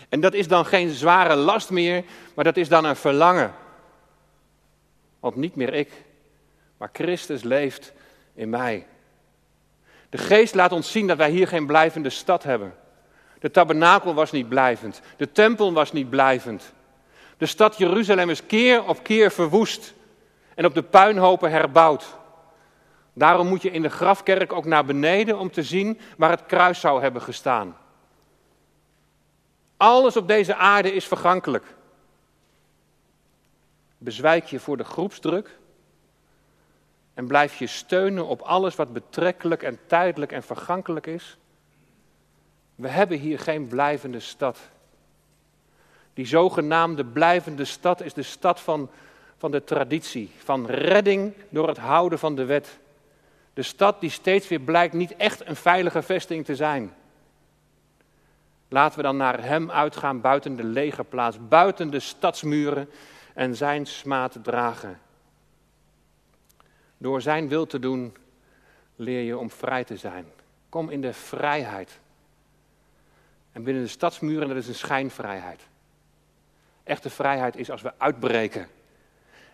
En 0.10 0.20
dat 0.20 0.34
is 0.34 0.48
dan 0.48 0.66
geen 0.66 0.90
zware 0.90 1.36
last 1.36 1.70
meer, 1.70 2.04
maar 2.36 2.44
dat 2.44 2.58
is 2.58 2.70
dan 2.70 2.86
een 2.86 2.96
verlangen. 2.96 3.54
Want 5.20 5.36
niet 5.36 5.56
meer 5.56 5.74
ik, 5.74 5.92
maar 6.78 6.90
Christus 6.94 7.44
leeft 7.44 7.94
in 8.34 8.50
mij. 8.50 8.88
De 10.10 10.18
geest 10.18 10.56
laat 10.56 10.72
ons 10.72 10.92
zien 10.92 11.08
dat 11.08 11.18
wij 11.18 11.30
hier 11.30 11.48
geen 11.48 11.66
blijvende 11.66 12.10
stad 12.10 12.44
hebben. 12.44 12.74
De 13.40 13.52
tabernakel 13.52 14.14
was 14.14 14.32
niet 14.32 14.50
blijvend. 14.50 15.02
De 15.18 15.32
tempel 15.32 15.74
was 15.74 15.92
niet 15.92 16.10
blijvend. 16.10 16.74
De 17.38 17.46
stad 17.46 17.78
Jeruzalem 17.78 18.30
is 18.30 18.46
keer 18.46 18.88
op 18.88 19.04
keer 19.04 19.32
verwoest 19.32 19.94
en 20.56 20.66
op 20.66 20.74
de 20.74 20.84
puinhopen 20.84 21.52
herbouwd. 21.52 22.18
Daarom 23.14 23.48
moet 23.48 23.62
je 23.62 23.72
in 23.72 23.82
de 23.82 23.90
grafkerk 23.90 24.54
ook 24.54 24.66
naar 24.66 24.86
beneden 24.86 25.40
om 25.40 25.52
te 25.52 25.64
zien 25.64 26.00
waar 26.18 26.30
het 26.30 26.46
kruis 26.46 26.80
zou 26.80 27.02
hebben 27.02 27.22
gestaan. 27.22 27.78
Alles 29.78 30.18
op 30.18 30.28
deze 30.28 30.56
aarde 30.56 30.94
is 30.94 31.06
vergankelijk. 31.06 31.66
Bezwijk 34.02 34.46
je 34.46 34.60
voor 34.60 34.78
de 34.78 34.84
groepsdruk 34.84 35.58
en 37.14 37.28
blijf 37.28 37.56
je 37.56 37.68
steunen 37.68 38.28
op 38.28 38.42
alles 38.42 38.76
wat 38.76 38.94
betrekkelijk 38.94 39.64
en 39.64 39.80
tijdelijk 39.88 40.32
en 40.32 40.44
vergankelijk 40.44 41.08
is. 41.08 41.38
We 42.76 42.88
hebben 42.88 43.18
hier 43.18 43.40
geen 43.40 43.68
blijvende 43.68 44.20
stad. 44.20 44.60
Die 46.14 46.26
zogenaamde 46.26 47.06
blijvende 47.06 47.66
stad 47.66 48.02
is 48.02 48.14
de 48.14 48.24
stad 48.24 48.60
van, 48.60 48.90
van 49.38 49.52
de 49.52 49.64
traditie, 49.64 50.32
van 50.38 50.66
redding 50.66 51.34
door 51.50 51.68
het 51.68 51.78
houden 51.78 52.20
van 52.20 52.36
de 52.36 52.46
wet. 52.46 52.80
De 53.54 53.64
stad 53.64 54.02
die 54.02 54.10
steeds 54.10 54.48
weer 54.48 54.60
blijkt 54.60 54.94
niet 54.94 55.16
echt 55.16 55.48
een 55.48 55.56
veilige 55.56 56.02
vesting 56.02 56.46
te 56.46 56.56
zijn. 56.56 56.94
Laten 58.68 58.98
we 58.98 59.04
dan 59.04 59.18
naar 59.18 59.44
hem 59.44 59.72
uitgaan 59.72 60.22
buiten 60.22 60.56
de 60.56 60.64
legerplaats, 60.64 61.38
buiten 61.48 61.90
de 61.90 62.00
stadsmuren 62.00 62.90
en 63.40 63.56
zijn 63.56 63.86
smaad 63.86 64.38
dragen. 64.44 65.00
Door 66.98 67.22
zijn 67.22 67.48
wil 67.48 67.66
te 67.66 67.80
doen 67.80 68.16
leer 68.96 69.22
je 69.22 69.38
om 69.38 69.50
vrij 69.50 69.84
te 69.84 69.98
zijn. 69.98 70.26
Kom 70.70 70.90
in 70.90 71.02
de 71.02 71.14
vrijheid. 71.14 72.00
En 73.52 73.64
binnen 73.64 73.84
de 73.84 73.90
stadsmuren, 73.90 74.48
dat 74.48 74.58
is 74.58 74.68
een 74.68 74.76
schijnvrijheid. 74.76 75.68
Echte 76.84 77.10
vrijheid 77.10 77.56
is 77.56 77.72
als 77.72 77.82
we 77.82 77.94
uitbreken. 77.98 78.68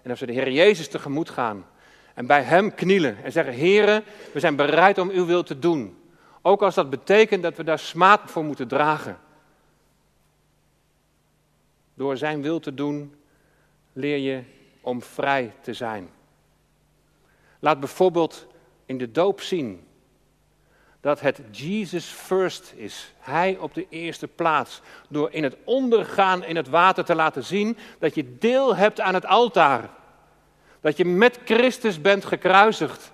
En 0.02 0.10
als 0.10 0.20
we 0.20 0.26
de 0.26 0.34
Heer 0.34 0.52
Jezus 0.52 0.88
tegemoet 0.88 1.30
gaan 1.30 1.66
en 2.14 2.26
bij 2.28 2.42
Hem 2.42 2.74
knielen 2.74 3.24
en 3.24 3.32
zeggen, 3.32 3.54
Heere, 3.54 4.04
we 4.34 4.40
zijn 4.40 4.56
bereid 4.56 4.98
om 4.98 5.10
uw 5.10 5.26
wil 5.26 5.44
te 5.44 5.60
doen. 5.60 5.98
Ook 6.42 6.62
als 6.62 6.76
dat 6.76 6.90
betekent 6.90 7.44
dat 7.44 7.58
we 7.58 7.64
daar 7.64 7.80
smaad 7.80 8.22
voor 8.32 8.44
moeten 8.44 8.68
dragen. 8.68 9.20
Door 11.94 12.18
Zijn 12.18 12.42
wil 12.42 12.60
te 12.60 12.74
doen 12.74 13.16
leer 13.96 14.18
je 14.18 14.44
om 14.82 15.02
vrij 15.02 15.54
te 15.62 15.74
zijn. 15.74 16.10
Laat 17.60 17.80
bijvoorbeeld 17.80 18.48
in 18.86 18.98
de 18.98 19.12
doop 19.12 19.42
zien 19.42 19.88
dat 21.02 21.20
het 21.20 21.42
Jesus 21.52 22.06
first 22.06 22.74
is. 22.76 23.14
Hij 23.20 23.58
op 23.58 23.74
de 23.74 23.86
eerste 23.90 24.28
plaats. 24.28 24.82
Door 25.10 25.32
in 25.32 25.44
het 25.44 25.56
ondergaan 25.64 26.44
in 26.44 26.56
het 26.56 26.70
water 26.70 27.06
te 27.06 27.16
laten 27.16 27.44
zien 27.44 27.78
dat 28.00 28.16
je 28.16 28.38
deel 28.38 28.76
hebt 28.76 29.00
aan 29.00 29.14
het 29.14 29.26
altaar. 29.26 29.90
Dat 30.82 30.98
je 30.98 31.06
met 31.06 31.40
Christus 31.46 32.02
bent 32.02 32.26
gekruisigd. 32.26 33.12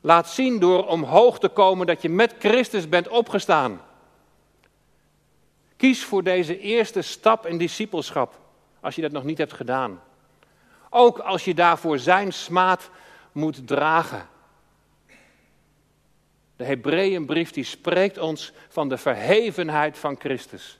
Laat 0.00 0.28
zien 0.28 0.58
door 0.58 0.86
omhoog 0.86 1.38
te 1.38 1.48
komen 1.48 1.86
dat 1.86 2.02
je 2.02 2.08
met 2.08 2.34
Christus 2.38 2.88
bent 2.88 3.08
opgestaan. 3.08 3.80
Kies 5.76 6.04
voor 6.04 6.22
deze 6.22 6.58
eerste 6.58 7.02
stap 7.02 7.46
in 7.46 7.58
discipelschap, 7.58 8.40
als 8.80 8.94
je 8.94 9.02
dat 9.02 9.12
nog 9.12 9.24
niet 9.24 9.38
hebt 9.38 9.52
gedaan. 9.52 10.00
Ook 10.90 11.18
als 11.18 11.44
je 11.44 11.54
daarvoor 11.54 11.98
zijn 11.98 12.32
smaad 12.32 12.90
moet 13.32 13.66
dragen. 13.66 14.28
De 16.56 16.64
Hebreeënbrief 16.64 17.50
die 17.50 17.64
spreekt 17.64 18.18
ons 18.18 18.52
van 18.68 18.88
de 18.88 18.96
verhevenheid 18.96 19.98
van 19.98 20.16
Christus. 20.18 20.78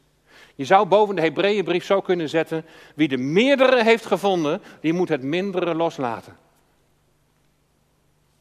Je 0.54 0.64
zou 0.64 0.86
boven 0.86 1.14
de 1.14 1.20
Hebreeënbrief 1.20 1.84
zo 1.84 2.00
kunnen 2.00 2.28
zetten: 2.28 2.64
wie 2.94 3.08
de 3.08 3.16
meerdere 3.16 3.82
heeft 3.82 4.06
gevonden, 4.06 4.62
die 4.80 4.92
moet 4.92 5.08
het 5.08 5.22
mindere 5.22 5.74
loslaten. 5.74 6.36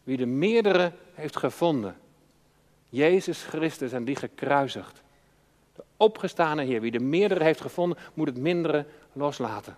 Wie 0.04 0.18
de 0.18 0.26
meerdere 0.26 0.92
heeft 1.14 1.38
gevonden, 1.38 1.98
Jezus 2.90 3.44
Christus 3.44 3.92
en 3.92 4.04
die 4.04 4.16
gekruisigd. 4.16 5.02
De 5.78 5.84
opgestane 5.98 6.64
Heer, 6.64 6.82
wie 6.82 6.92
de 6.92 7.00
meerdere 7.00 7.44
heeft 7.44 7.62
gevonden, 7.62 7.98
moet 8.14 8.28
het 8.28 8.38
mindere 8.38 8.86
loslaten. 9.14 9.78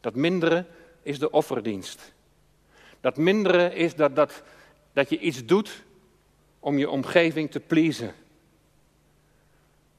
Dat 0.00 0.14
mindere 0.14 0.64
is 1.02 1.18
de 1.18 1.30
offerdienst. 1.30 2.12
Dat 3.00 3.16
mindere 3.16 3.74
is 3.74 3.94
dat, 3.94 4.16
dat, 4.16 4.42
dat 4.92 5.10
je 5.10 5.18
iets 5.18 5.44
doet 5.44 5.84
om 6.60 6.78
je 6.78 6.90
omgeving 6.90 7.50
te 7.50 7.60
pleasen. 7.60 8.14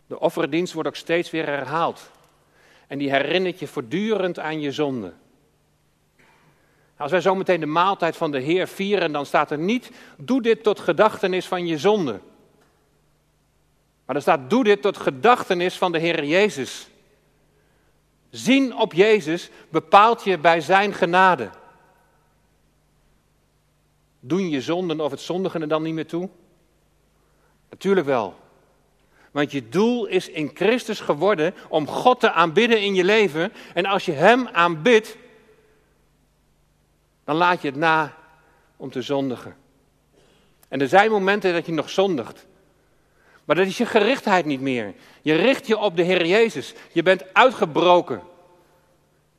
De 0.08 0.20
offerdienst 0.20 0.74
wordt 0.74 0.90
ook 0.90 0.96
steeds 0.96 1.32
weer 1.32 1.46
herhaald. 1.46 2.12
En 2.88 2.98
die 2.98 3.10
herinnert 3.10 3.60
je 3.60 3.68
voortdurend 3.68 4.40
aan 4.40 4.62
je 4.62 4.72
zonde. 4.72 5.14
Als 6.98 7.12
wij 7.12 7.22
zometeen 7.22 7.60
de 7.60 7.66
maaltijd 7.66 8.18
van 8.18 8.32
de 8.32 8.40
Heer 8.40 8.68
vieren, 8.68 9.12
dan 9.12 9.26
staat 9.26 9.52
er 9.52 9.58
niet: 9.58 9.92
doe 10.18 10.42
dit 10.42 10.64
tot 10.64 10.80
gedachtenis 10.80 11.46
van 11.46 11.68
je 11.68 11.78
zonde. 11.78 12.20
Maar 14.08 14.16
er 14.16 14.22
staat: 14.22 14.50
doe 14.50 14.64
dit 14.64 14.82
tot 14.82 14.98
gedachtenis 14.98 15.78
van 15.78 15.92
de 15.92 15.98
Heer 15.98 16.24
Jezus. 16.24 16.90
Zien 18.30 18.76
op 18.76 18.94
Jezus 18.94 19.50
bepaalt 19.70 20.24
je 20.24 20.38
bij 20.38 20.62
Zijn 20.62 20.94
genade. 20.94 21.50
Doen 24.20 24.50
je 24.50 24.62
zonden 24.62 25.00
of 25.00 25.12
het 25.12 25.20
zondigen 25.20 25.62
er 25.62 25.68
dan 25.68 25.84
niet 25.84 25.94
meer 25.94 26.08
toe? 26.08 26.30
Natuurlijk 27.70 28.06
wel. 28.06 28.36
Want 29.32 29.52
je 29.52 29.70
doel 29.70 30.06
is 30.06 30.30
in 30.30 30.52
Christus 30.54 31.00
geworden 31.00 31.54
om 31.70 31.88
God 31.88 32.20
te 32.20 32.32
aanbidden 32.32 32.82
in 32.82 32.96
je 32.96 33.04
leven. 33.04 33.54
En 33.74 33.86
als 33.86 34.06
je 34.06 34.12
Hem 34.12 34.48
aanbidt, 34.48 35.18
dan 37.24 37.36
laat 37.36 37.62
je 37.62 37.68
het 37.68 37.78
na 37.78 38.18
om 38.78 38.92
te 38.92 39.02
zondigen. 39.02 39.56
En 40.68 40.82
er 40.82 40.88
zijn 40.88 41.12
momenten 41.12 41.54
dat 41.54 41.66
je 41.66 41.72
nog 41.72 41.90
zondigt. 41.90 42.46
Maar 43.48 43.56
dat 43.56 43.66
is 43.66 43.78
je 43.78 43.86
gerichtheid 43.86 44.46
niet 44.46 44.62
meer. 44.62 44.94
Je 45.22 45.36
richt 45.36 45.68
je 45.68 45.78
op 45.78 45.96
de 45.96 46.04
Heer 46.04 46.26
Jezus. 46.26 46.74
Je 46.92 47.04
bent 47.04 47.34
uitgebroken. 47.34 48.22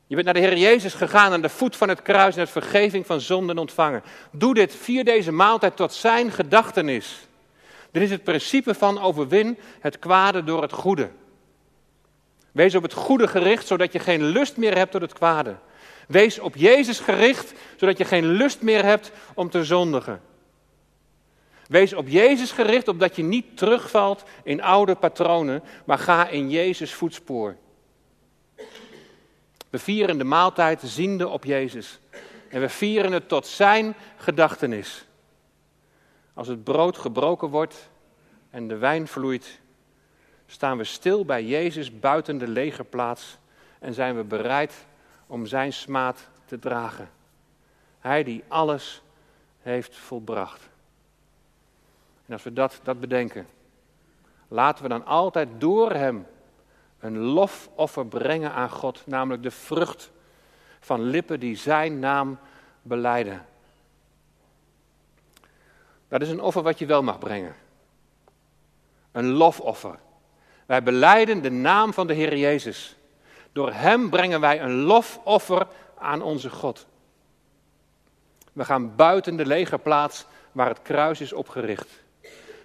Je 0.06 0.14
bent 0.14 0.24
naar 0.24 0.34
de 0.34 0.40
Heer 0.40 0.56
Jezus 0.56 0.94
gegaan 0.94 1.32
aan 1.32 1.40
de 1.40 1.48
voet 1.48 1.76
van 1.76 1.88
het 1.88 2.02
kruis 2.02 2.34
en 2.34 2.40
het 2.40 2.50
vergeving 2.50 3.06
van 3.06 3.20
zonden 3.20 3.58
ontvangen. 3.58 4.02
Doe 4.30 4.54
dit, 4.54 4.74
vier 4.74 5.04
deze 5.04 5.32
maaltijd 5.32 5.76
tot 5.76 5.92
zijn 5.92 6.30
gedachtenis. 6.30 7.26
Dit 7.90 8.02
is 8.02 8.10
het 8.10 8.24
principe 8.24 8.74
van 8.74 9.00
overwin 9.00 9.58
het 9.80 9.98
kwade 9.98 10.44
door 10.44 10.62
het 10.62 10.72
goede. 10.72 11.10
Wees 12.52 12.74
op 12.74 12.82
het 12.82 12.92
goede 12.92 13.28
gericht, 13.28 13.66
zodat 13.66 13.92
je 13.92 13.98
geen 13.98 14.24
lust 14.24 14.56
meer 14.56 14.76
hebt 14.76 14.90
tot 14.90 15.00
het 15.00 15.12
kwade. 15.12 15.56
Wees 16.06 16.38
op 16.38 16.56
Jezus 16.56 17.00
gericht, 17.00 17.52
zodat 17.76 17.98
je 17.98 18.04
geen 18.04 18.26
lust 18.26 18.62
meer 18.62 18.84
hebt 18.84 19.10
om 19.34 19.50
te 19.50 19.64
zondigen. 19.64 20.20
Wees 21.68 21.92
op 21.92 22.08
Jezus 22.08 22.52
gericht, 22.52 22.88
opdat 22.88 23.16
je 23.16 23.22
niet 23.22 23.56
terugvalt 23.56 24.24
in 24.42 24.62
oude 24.62 24.94
patronen, 24.94 25.62
maar 25.84 25.98
ga 25.98 26.28
in 26.28 26.50
Jezus 26.50 26.94
voetspoor. 26.94 27.56
We 29.70 29.78
vieren 29.78 30.18
de 30.18 30.24
maaltijd 30.24 30.80
ziende 30.84 31.28
op 31.28 31.44
Jezus. 31.44 31.98
En 32.48 32.60
we 32.60 32.68
vieren 32.68 33.12
het 33.12 33.28
tot 33.28 33.46
zijn 33.46 33.94
gedachtenis. 34.16 35.06
Als 36.34 36.48
het 36.48 36.64
brood 36.64 36.98
gebroken 36.98 37.48
wordt 37.48 37.88
en 38.50 38.68
de 38.68 38.76
wijn 38.76 39.08
vloeit, 39.08 39.60
staan 40.46 40.78
we 40.78 40.84
stil 40.84 41.24
bij 41.24 41.44
Jezus 41.44 41.98
buiten 41.98 42.38
de 42.38 42.48
legerplaats 42.48 43.38
en 43.78 43.94
zijn 43.94 44.16
we 44.16 44.24
bereid 44.24 44.86
om 45.26 45.46
zijn 45.46 45.72
smaad 45.72 46.28
te 46.44 46.58
dragen. 46.58 47.10
Hij 47.98 48.24
die 48.24 48.44
alles 48.48 49.02
heeft 49.58 49.96
volbracht. 49.96 50.68
En 52.28 52.34
als 52.34 52.42
we 52.42 52.52
dat, 52.52 52.80
dat 52.82 53.00
bedenken, 53.00 53.46
laten 54.48 54.82
we 54.82 54.88
dan 54.88 55.06
altijd 55.06 55.48
door 55.58 55.92
Hem 55.92 56.26
een 57.00 57.18
lofoffer 57.18 58.06
brengen 58.06 58.52
aan 58.52 58.70
God, 58.70 59.02
namelijk 59.06 59.42
de 59.42 59.50
vrucht 59.50 60.10
van 60.80 61.02
lippen 61.02 61.40
die 61.40 61.56
Zijn 61.56 61.98
naam 61.98 62.38
beleiden. 62.82 63.46
Dat 66.08 66.22
is 66.22 66.28
een 66.28 66.40
offer 66.40 66.62
wat 66.62 66.78
je 66.78 66.86
wel 66.86 67.02
mag 67.02 67.18
brengen. 67.18 67.54
Een 69.12 69.28
lofoffer. 69.28 69.98
Wij 70.66 70.82
beleiden 70.82 71.42
de 71.42 71.50
naam 71.50 71.92
van 71.92 72.06
de 72.06 72.14
Heer 72.14 72.36
Jezus. 72.36 72.96
Door 73.52 73.72
Hem 73.72 74.10
brengen 74.10 74.40
wij 74.40 74.60
een 74.62 74.74
lofoffer 74.74 75.66
aan 75.98 76.22
onze 76.22 76.50
God. 76.50 76.86
We 78.52 78.64
gaan 78.64 78.96
buiten 78.96 79.36
de 79.36 79.46
legerplaats 79.46 80.26
waar 80.52 80.68
het 80.68 80.82
kruis 80.82 81.20
is 81.20 81.32
opgericht. 81.32 82.06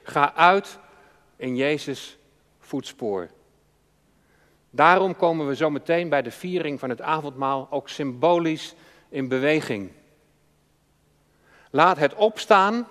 Ga 0.04 0.34
uit 0.34 0.80
in 1.36 1.56
Jezus' 1.56 2.18
voetspoor. 2.60 3.30
Daarom 4.70 5.16
komen 5.16 5.48
we 5.48 5.56
zo 5.56 5.70
meteen 5.70 6.10
bij 6.10 6.22
de 6.22 6.32
viering 6.32 6.80
van 6.80 6.90
het 6.90 7.02
avondmaal 7.02 7.68
ook 7.70 7.90
symbolisch 7.90 8.76
in 9.10 9.28
beweging. 9.28 9.92
Laat 11.70 11.98
het 11.98 12.14
opstaan 12.14 12.88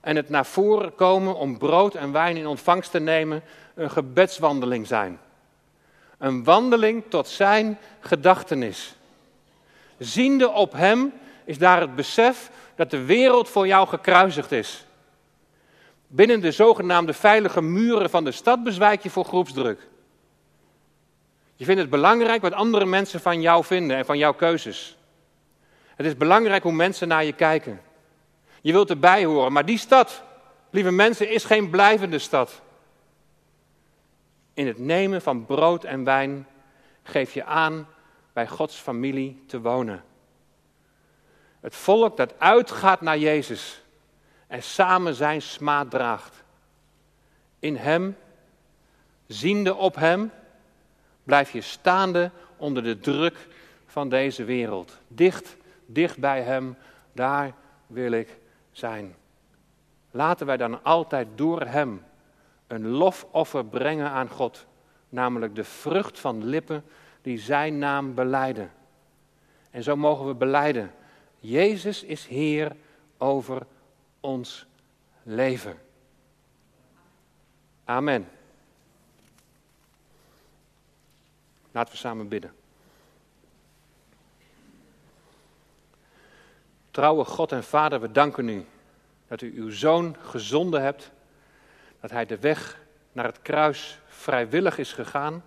en 0.00 0.16
het 0.16 0.28
naar 0.28 0.46
voren 0.46 0.94
komen 0.94 1.34
om 1.34 1.58
brood 1.58 1.94
en 1.94 2.12
wijn 2.12 2.36
in 2.36 2.46
ontvangst 2.46 2.90
te 2.90 3.00
nemen 3.00 3.42
een 3.74 3.90
gebedswandeling 3.90 4.86
zijn. 4.86 5.18
Een 6.18 6.44
wandeling 6.44 7.04
tot 7.08 7.28
zijn 7.28 7.78
gedachtenis. 8.00 8.94
Ziende 9.98 10.50
op 10.50 10.72
hem 10.72 11.12
is 11.44 11.58
daar 11.58 11.80
het 11.80 11.94
besef 11.94 12.50
dat 12.74 12.90
de 12.90 13.04
wereld 13.04 13.48
voor 13.48 13.66
jou 13.66 13.88
gekruisigd 13.88 14.52
is. 14.52 14.86
Binnen 16.14 16.40
de 16.40 16.50
zogenaamde 16.50 17.12
veilige 17.12 17.62
muren 17.62 18.10
van 18.10 18.24
de 18.24 18.32
stad 18.32 18.62
bezwijk 18.62 19.02
je 19.02 19.10
voor 19.10 19.24
groepsdruk. 19.24 19.88
Je 21.54 21.64
vindt 21.64 21.80
het 21.80 21.90
belangrijk 21.90 22.42
wat 22.42 22.52
andere 22.52 22.84
mensen 22.84 23.20
van 23.20 23.40
jou 23.40 23.64
vinden 23.64 23.96
en 23.96 24.04
van 24.04 24.18
jouw 24.18 24.34
keuzes. 24.34 24.96
Het 25.96 26.06
is 26.06 26.16
belangrijk 26.16 26.62
hoe 26.62 26.72
mensen 26.72 27.08
naar 27.08 27.24
je 27.24 27.32
kijken. 27.32 27.80
Je 28.60 28.72
wilt 28.72 28.90
erbij 28.90 29.24
horen, 29.24 29.52
maar 29.52 29.64
die 29.64 29.78
stad, 29.78 30.22
lieve 30.70 30.90
mensen, 30.90 31.30
is 31.30 31.44
geen 31.44 31.70
blijvende 31.70 32.18
stad. 32.18 32.60
In 34.54 34.66
het 34.66 34.78
nemen 34.78 35.22
van 35.22 35.46
brood 35.46 35.84
en 35.84 36.04
wijn 36.04 36.46
geef 37.02 37.34
je 37.34 37.44
aan 37.44 37.88
bij 38.32 38.48
Gods 38.48 38.76
familie 38.76 39.44
te 39.46 39.60
wonen. 39.60 40.04
Het 41.60 41.76
volk 41.76 42.16
dat 42.16 42.38
uitgaat 42.38 43.00
naar 43.00 43.18
Jezus 43.18 43.81
en 44.52 44.62
samen 44.62 45.14
zijn 45.14 45.42
smaad 45.42 45.90
draagt. 45.90 46.42
In 47.58 47.76
Hem, 47.76 48.16
ziende 49.26 49.74
op 49.74 49.94
Hem, 49.94 50.30
blijf 51.22 51.52
je 51.52 51.60
staande 51.60 52.30
onder 52.56 52.82
de 52.82 52.98
druk 52.98 53.48
van 53.86 54.08
deze 54.08 54.44
wereld. 54.44 54.98
Dicht, 55.08 55.56
dicht 55.86 56.18
bij 56.18 56.42
Hem, 56.42 56.76
daar 57.12 57.52
wil 57.86 58.12
ik 58.12 58.38
zijn. 58.70 59.14
Laten 60.10 60.46
wij 60.46 60.56
dan 60.56 60.84
altijd 60.84 61.28
door 61.34 61.60
Hem 61.60 62.04
een 62.66 62.88
lofoffer 62.88 63.64
brengen 63.64 64.10
aan 64.10 64.28
God, 64.28 64.66
namelijk 65.08 65.54
de 65.54 65.64
vrucht 65.64 66.18
van 66.18 66.44
lippen 66.44 66.84
die 67.22 67.38
Zijn 67.38 67.78
naam 67.78 68.14
beleiden. 68.14 68.72
En 69.70 69.82
zo 69.82 69.96
mogen 69.96 70.26
we 70.26 70.34
beleiden, 70.34 70.92
Jezus 71.38 72.02
is 72.02 72.26
Heer 72.26 72.76
over 73.18 73.66
ons 74.22 74.66
leven. 75.22 75.78
Amen. 77.84 78.28
Laten 81.70 81.92
we 81.92 81.98
samen 81.98 82.28
bidden. 82.28 82.52
Trouwe 86.90 87.24
God 87.24 87.52
en 87.52 87.64
Vader, 87.64 88.00
we 88.00 88.10
danken 88.10 88.48
u 88.48 88.66
dat 89.28 89.40
u 89.40 89.52
uw 89.56 89.70
zoon 89.70 90.16
gezonden 90.20 90.82
hebt, 90.82 91.10
dat 92.00 92.10
hij 92.10 92.26
de 92.26 92.38
weg 92.38 92.80
naar 93.12 93.24
het 93.24 93.42
kruis 93.42 93.98
vrijwillig 94.06 94.78
is 94.78 94.92
gegaan. 94.92 95.44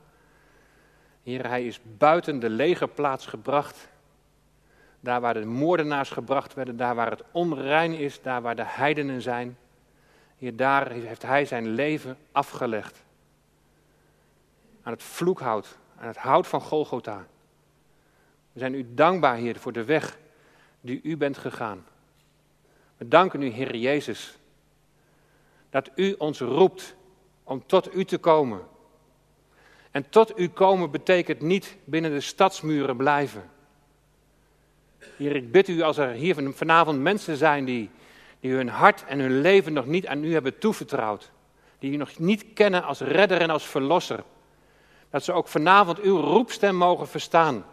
Heer, 1.24 1.48
hij 1.48 1.66
is 1.68 1.80
buiten 1.98 2.40
de 2.40 2.50
legerplaats 2.50 3.26
gebracht, 3.26 3.88
daar 5.06 5.22
waar 5.22 5.34
de 5.34 5.46
moordenaars 5.46 6.10
gebracht 6.10 6.54
werden, 6.54 6.78
daar 6.78 6.96
waar 6.96 7.10
het 7.10 7.24
onrein 7.32 7.94
is, 7.94 8.22
daar 8.22 8.41
waar 8.41 8.56
de 8.56 8.65
heidenen 8.65 9.22
zijn. 9.22 9.58
Hier, 10.38 10.56
daar 10.56 10.91
heeft 10.91 11.22
hij 11.22 11.46
zijn 11.46 11.68
leven 11.68 12.18
afgelegd. 12.32 13.04
Aan 14.84 14.94
het 14.94 15.04
vloekhout, 15.04 15.78
aan 15.98 16.08
het 16.08 16.18
hout 16.18 16.48
van 16.48 16.62
Golgotha. 16.62 17.26
We 18.52 18.60
zijn 18.60 18.74
u 18.74 18.94
dankbaar, 18.94 19.36
Heer, 19.36 19.60
voor 19.60 19.72
de 19.72 19.84
weg 19.84 20.18
die 20.82 21.00
u 21.04 21.18
bent 21.18 21.38
gegaan. 21.38 21.86
We 22.98 23.08
danken 23.08 23.41
u, 23.41 23.48
Heer 23.50 23.76
Jezus, 23.76 24.38
dat 25.70 25.89
u 25.96 26.13
ons 26.13 26.39
roept 26.39 26.96
om 27.44 27.63
tot 27.65 27.96
u 27.96 28.06
te 28.06 28.18
komen. 28.18 28.62
En 29.91 30.10
tot 30.10 30.39
u 30.39 30.50
komen 30.50 30.91
betekent 30.91 31.41
niet 31.41 31.78
binnen 31.84 32.12
de 32.12 32.22
stadsmuren 32.22 32.98
blijven. 32.98 33.54
Heer, 35.18 35.36
ik 35.36 35.52
bid 35.52 35.68
u 35.68 35.82
als 35.82 35.98
er 35.98 36.10
hier 36.10 36.52
vanavond 36.54 37.00
mensen 37.00 37.38
zijn 37.38 37.65
die, 37.65 37.89
die 38.39 38.54
hun 38.54 38.70
hart 38.70 39.06
en 39.06 39.20
hun 39.20 39.41
leven 39.41 39.74
nog 39.74 39.86
niet 39.86 40.08
aan 40.08 40.24
u 40.24 40.34
hebben 40.34 40.58
toevertrouwd. 40.58 41.32
Die 41.80 41.91
u 41.91 41.96
nog 41.96 42.20
niet 42.20 42.46
kennen 42.54 42.84
als 42.84 43.00
redder 43.00 43.41
en 43.41 43.50
als 43.50 43.65
verlosser. 43.65 44.24
Dat 45.10 45.24
ze 45.24 45.32
ook 45.32 45.48
vanavond 45.48 46.00
uw 46.00 46.20
roepstem 46.20 46.76
mogen 46.76 47.08
verstaan. 47.08 47.65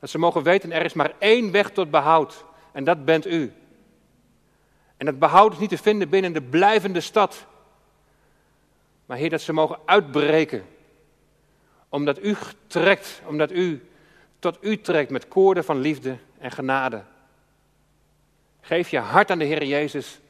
Dat 0.00 0.10
ze 0.10 0.18
mogen 0.18 0.42
weten, 0.42 0.72
er 0.72 0.84
is 0.84 0.92
maar 0.92 1.12
één 1.18 1.50
weg 1.50 1.70
tot 1.70 1.90
behoud. 1.90 2.44
En 2.72 2.84
dat 2.84 3.04
bent 3.04 3.26
u. 3.26 3.52
En 4.96 5.06
dat 5.06 5.18
behoud 5.18 5.52
is 5.52 5.58
niet 5.58 5.68
te 5.68 5.78
vinden 5.78 6.08
binnen 6.08 6.32
de 6.32 6.42
blijvende 6.42 7.00
stad. 7.00 7.46
Maar 9.06 9.16
Heer, 9.16 9.30
dat 9.30 9.40
ze 9.40 9.52
mogen 9.52 9.78
uitbreken. 9.84 10.64
Omdat 11.88 12.22
u 12.22 12.36
trekt, 12.66 13.22
omdat 13.26 13.52
u 13.52 13.88
tot 14.44 14.58
u 14.60 14.80
trekt 14.80 15.10
met 15.10 15.28
koorden 15.28 15.64
van 15.64 15.78
liefde 15.78 16.16
en 16.38 16.50
genade. 16.50 17.02
Geef 18.60 18.88
je 18.88 18.98
hart 18.98 19.30
aan 19.30 19.38
de 19.38 19.44
Heer 19.44 19.64
Jezus 19.64 20.20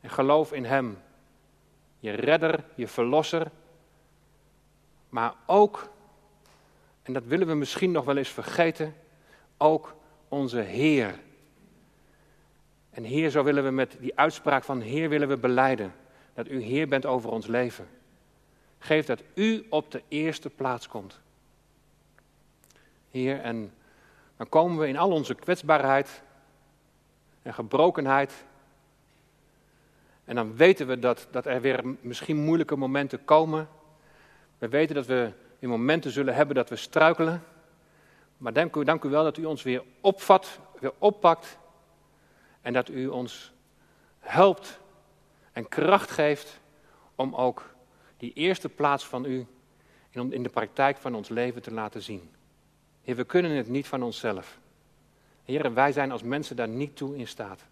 en 0.00 0.10
geloof 0.10 0.52
in 0.52 0.64
Hem. 0.64 0.98
Je 1.98 2.10
redder, 2.10 2.64
je 2.74 2.88
verlosser. 2.88 3.50
Maar 5.08 5.34
ook, 5.46 5.90
en 7.02 7.12
dat 7.12 7.24
willen 7.24 7.46
we 7.46 7.54
misschien 7.54 7.90
nog 7.90 8.04
wel 8.04 8.16
eens 8.16 8.28
vergeten, 8.28 8.94
ook 9.56 9.94
onze 10.28 10.60
Heer. 10.60 11.18
En 12.90 13.04
Heer, 13.04 13.30
zo 13.30 13.42
willen 13.42 13.64
we 13.64 13.70
met 13.70 13.96
die 14.00 14.18
uitspraak 14.18 14.64
van 14.64 14.80
Heer 14.80 15.08
willen 15.08 15.28
we 15.28 15.36
beleiden 15.36 15.94
dat 16.34 16.48
U 16.48 16.60
Heer 16.62 16.88
bent 16.88 17.06
over 17.06 17.30
ons 17.30 17.46
leven. 17.46 17.88
Geef 18.78 19.06
dat 19.06 19.22
U 19.34 19.66
op 19.68 19.90
de 19.90 20.02
eerste 20.08 20.50
plaats 20.50 20.88
komt. 20.88 21.20
Heer, 23.10 23.40
en 23.40 23.72
dan 24.36 24.48
komen 24.48 24.78
we 24.78 24.88
in 24.88 24.96
al 24.96 25.10
onze 25.10 25.34
kwetsbaarheid 25.34 26.22
en 27.42 27.54
gebrokenheid. 27.54 28.44
En 30.24 30.34
dan 30.34 30.56
weten 30.56 30.86
we 30.86 30.98
dat, 30.98 31.28
dat 31.30 31.46
er 31.46 31.60
weer 31.60 31.84
misschien 32.00 32.36
moeilijke 32.36 32.76
momenten 32.76 33.24
komen. 33.24 33.68
We 34.58 34.68
weten 34.68 34.94
dat 34.94 35.06
we 35.06 35.32
in 35.58 35.68
momenten 35.68 36.10
zullen 36.10 36.34
hebben 36.34 36.54
dat 36.54 36.68
we 36.68 36.76
struikelen. 36.76 37.42
Maar 38.36 38.52
dank 38.52 38.76
u, 38.76 38.84
dank 38.84 39.04
u 39.04 39.08
wel 39.08 39.24
dat 39.24 39.36
u 39.36 39.44
ons 39.44 39.62
weer 39.62 39.82
opvat, 40.00 40.60
weer 40.80 40.92
oppakt 40.98 41.58
en 42.62 42.72
dat 42.72 42.88
u 42.88 43.06
ons 43.06 43.52
helpt 44.18 44.80
en 45.52 45.68
kracht 45.68 46.10
geeft 46.10 46.60
om 47.14 47.34
ook 47.34 47.74
die 48.16 48.32
eerste 48.32 48.68
plaats 48.68 49.06
van 49.06 49.24
u 49.24 49.46
in 50.10 50.42
de 50.42 50.48
praktijk 50.48 50.96
van 50.96 51.14
ons 51.14 51.28
leven 51.28 51.62
te 51.62 51.72
laten 51.72 52.02
zien. 52.02 52.30
Heer, 53.08 53.16
we 53.16 53.24
kunnen 53.24 53.50
het 53.50 53.68
niet 53.68 53.86
van 53.86 54.02
onszelf. 54.02 54.58
Heer, 55.44 55.74
wij 55.74 55.92
zijn 55.92 56.12
als 56.12 56.22
mensen 56.22 56.56
daar 56.56 56.68
niet 56.68 56.96
toe 56.96 57.16
in 57.16 57.28
staat. 57.28 57.64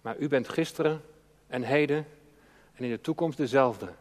Maar 0.00 0.18
u 0.18 0.28
bent 0.28 0.48
gisteren 0.48 1.02
en 1.46 1.62
heden 1.62 2.06
en 2.74 2.84
in 2.84 2.90
de 2.90 3.00
toekomst 3.00 3.36
dezelfde. 3.36 3.92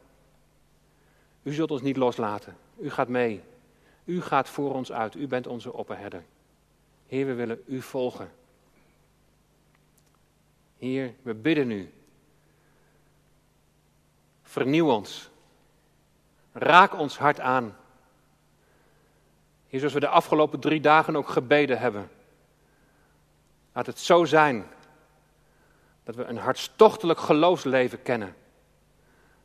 U 1.44 1.54
zult 1.54 1.72
ons 1.72 1.82
niet 1.82 1.98
loslaten. 1.98 2.58
U 2.80 2.90
gaat 2.90 3.08
mee. 3.08 3.42
U 4.04 4.22
gaat 4.22 4.50
voor 4.50 4.74
ons 4.74 4.92
uit. 4.92 5.16
U 5.16 5.28
bent 5.28 5.48
onze 5.48 5.74
opperherder. 5.74 6.24
Heer, 7.08 7.26
we 7.26 7.34
willen 7.34 7.64
u 7.66 7.82
volgen. 7.82 8.32
Heer, 10.78 11.14
we 11.22 11.34
bidden 11.34 11.72
u. 11.72 11.94
Vernieuw 14.44 14.92
ons. 14.92 15.30
Raak 16.52 16.94
ons 17.00 17.18
hart 17.18 17.40
aan. 17.40 17.76
Heer, 19.72 19.80
zoals 19.80 19.94
we 19.94 20.00
de 20.00 20.08
afgelopen 20.08 20.60
drie 20.60 20.80
dagen 20.80 21.16
ook 21.16 21.30
gebeden 21.30 21.80
hebben. 21.80 22.10
Laat 23.74 23.86
het 23.86 24.00
zo 24.00 24.26
zijn 24.26 24.66
dat 26.04 26.16
we 26.16 26.24
een 26.24 26.38
hartstochtelijk 26.38 27.20
geloofsleven 27.20 28.02
kennen. 28.02 28.36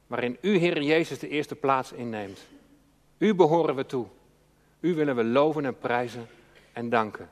Waarin 0.06 0.38
U, 0.40 0.56
Heer 0.56 0.82
Jezus, 0.82 1.18
de 1.18 1.28
eerste 1.28 1.54
plaats 1.54 1.92
inneemt. 1.92 2.46
U 3.18 3.34
behoren 3.34 3.74
we 3.74 3.86
toe. 3.86 4.06
U 4.80 4.94
willen 4.94 5.16
we 5.16 5.24
loven 5.24 5.64
en 5.64 5.78
prijzen 5.78 6.28
en 6.72 6.88
danken. 6.88 7.30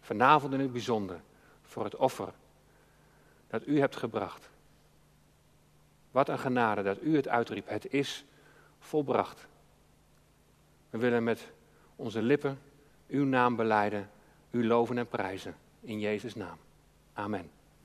Vanavond 0.00 0.52
in 0.52 0.60
het 0.60 0.72
bijzonder 0.72 1.20
voor 1.62 1.84
het 1.84 1.96
offer 1.96 2.32
dat 3.48 3.66
u 3.66 3.80
hebt 3.80 3.96
gebracht. 3.96 4.48
Wat 6.10 6.28
een 6.28 6.38
genade 6.38 6.82
dat 6.82 7.02
u 7.02 7.16
het 7.16 7.28
uitriep. 7.28 7.68
Het 7.68 7.92
is 7.92 8.24
volbracht. 8.78 9.46
We 10.90 10.98
willen 10.98 11.24
met 11.24 11.52
onze 11.96 12.22
lippen 12.22 12.58
uw 13.08 13.24
naam 13.24 13.56
beleiden, 13.56 14.10
u 14.50 14.66
loven 14.66 14.98
en 14.98 15.08
prijzen. 15.08 15.54
In 15.80 16.00
Jezus' 16.00 16.34
naam. 16.34 16.56
Amen. 17.12 17.50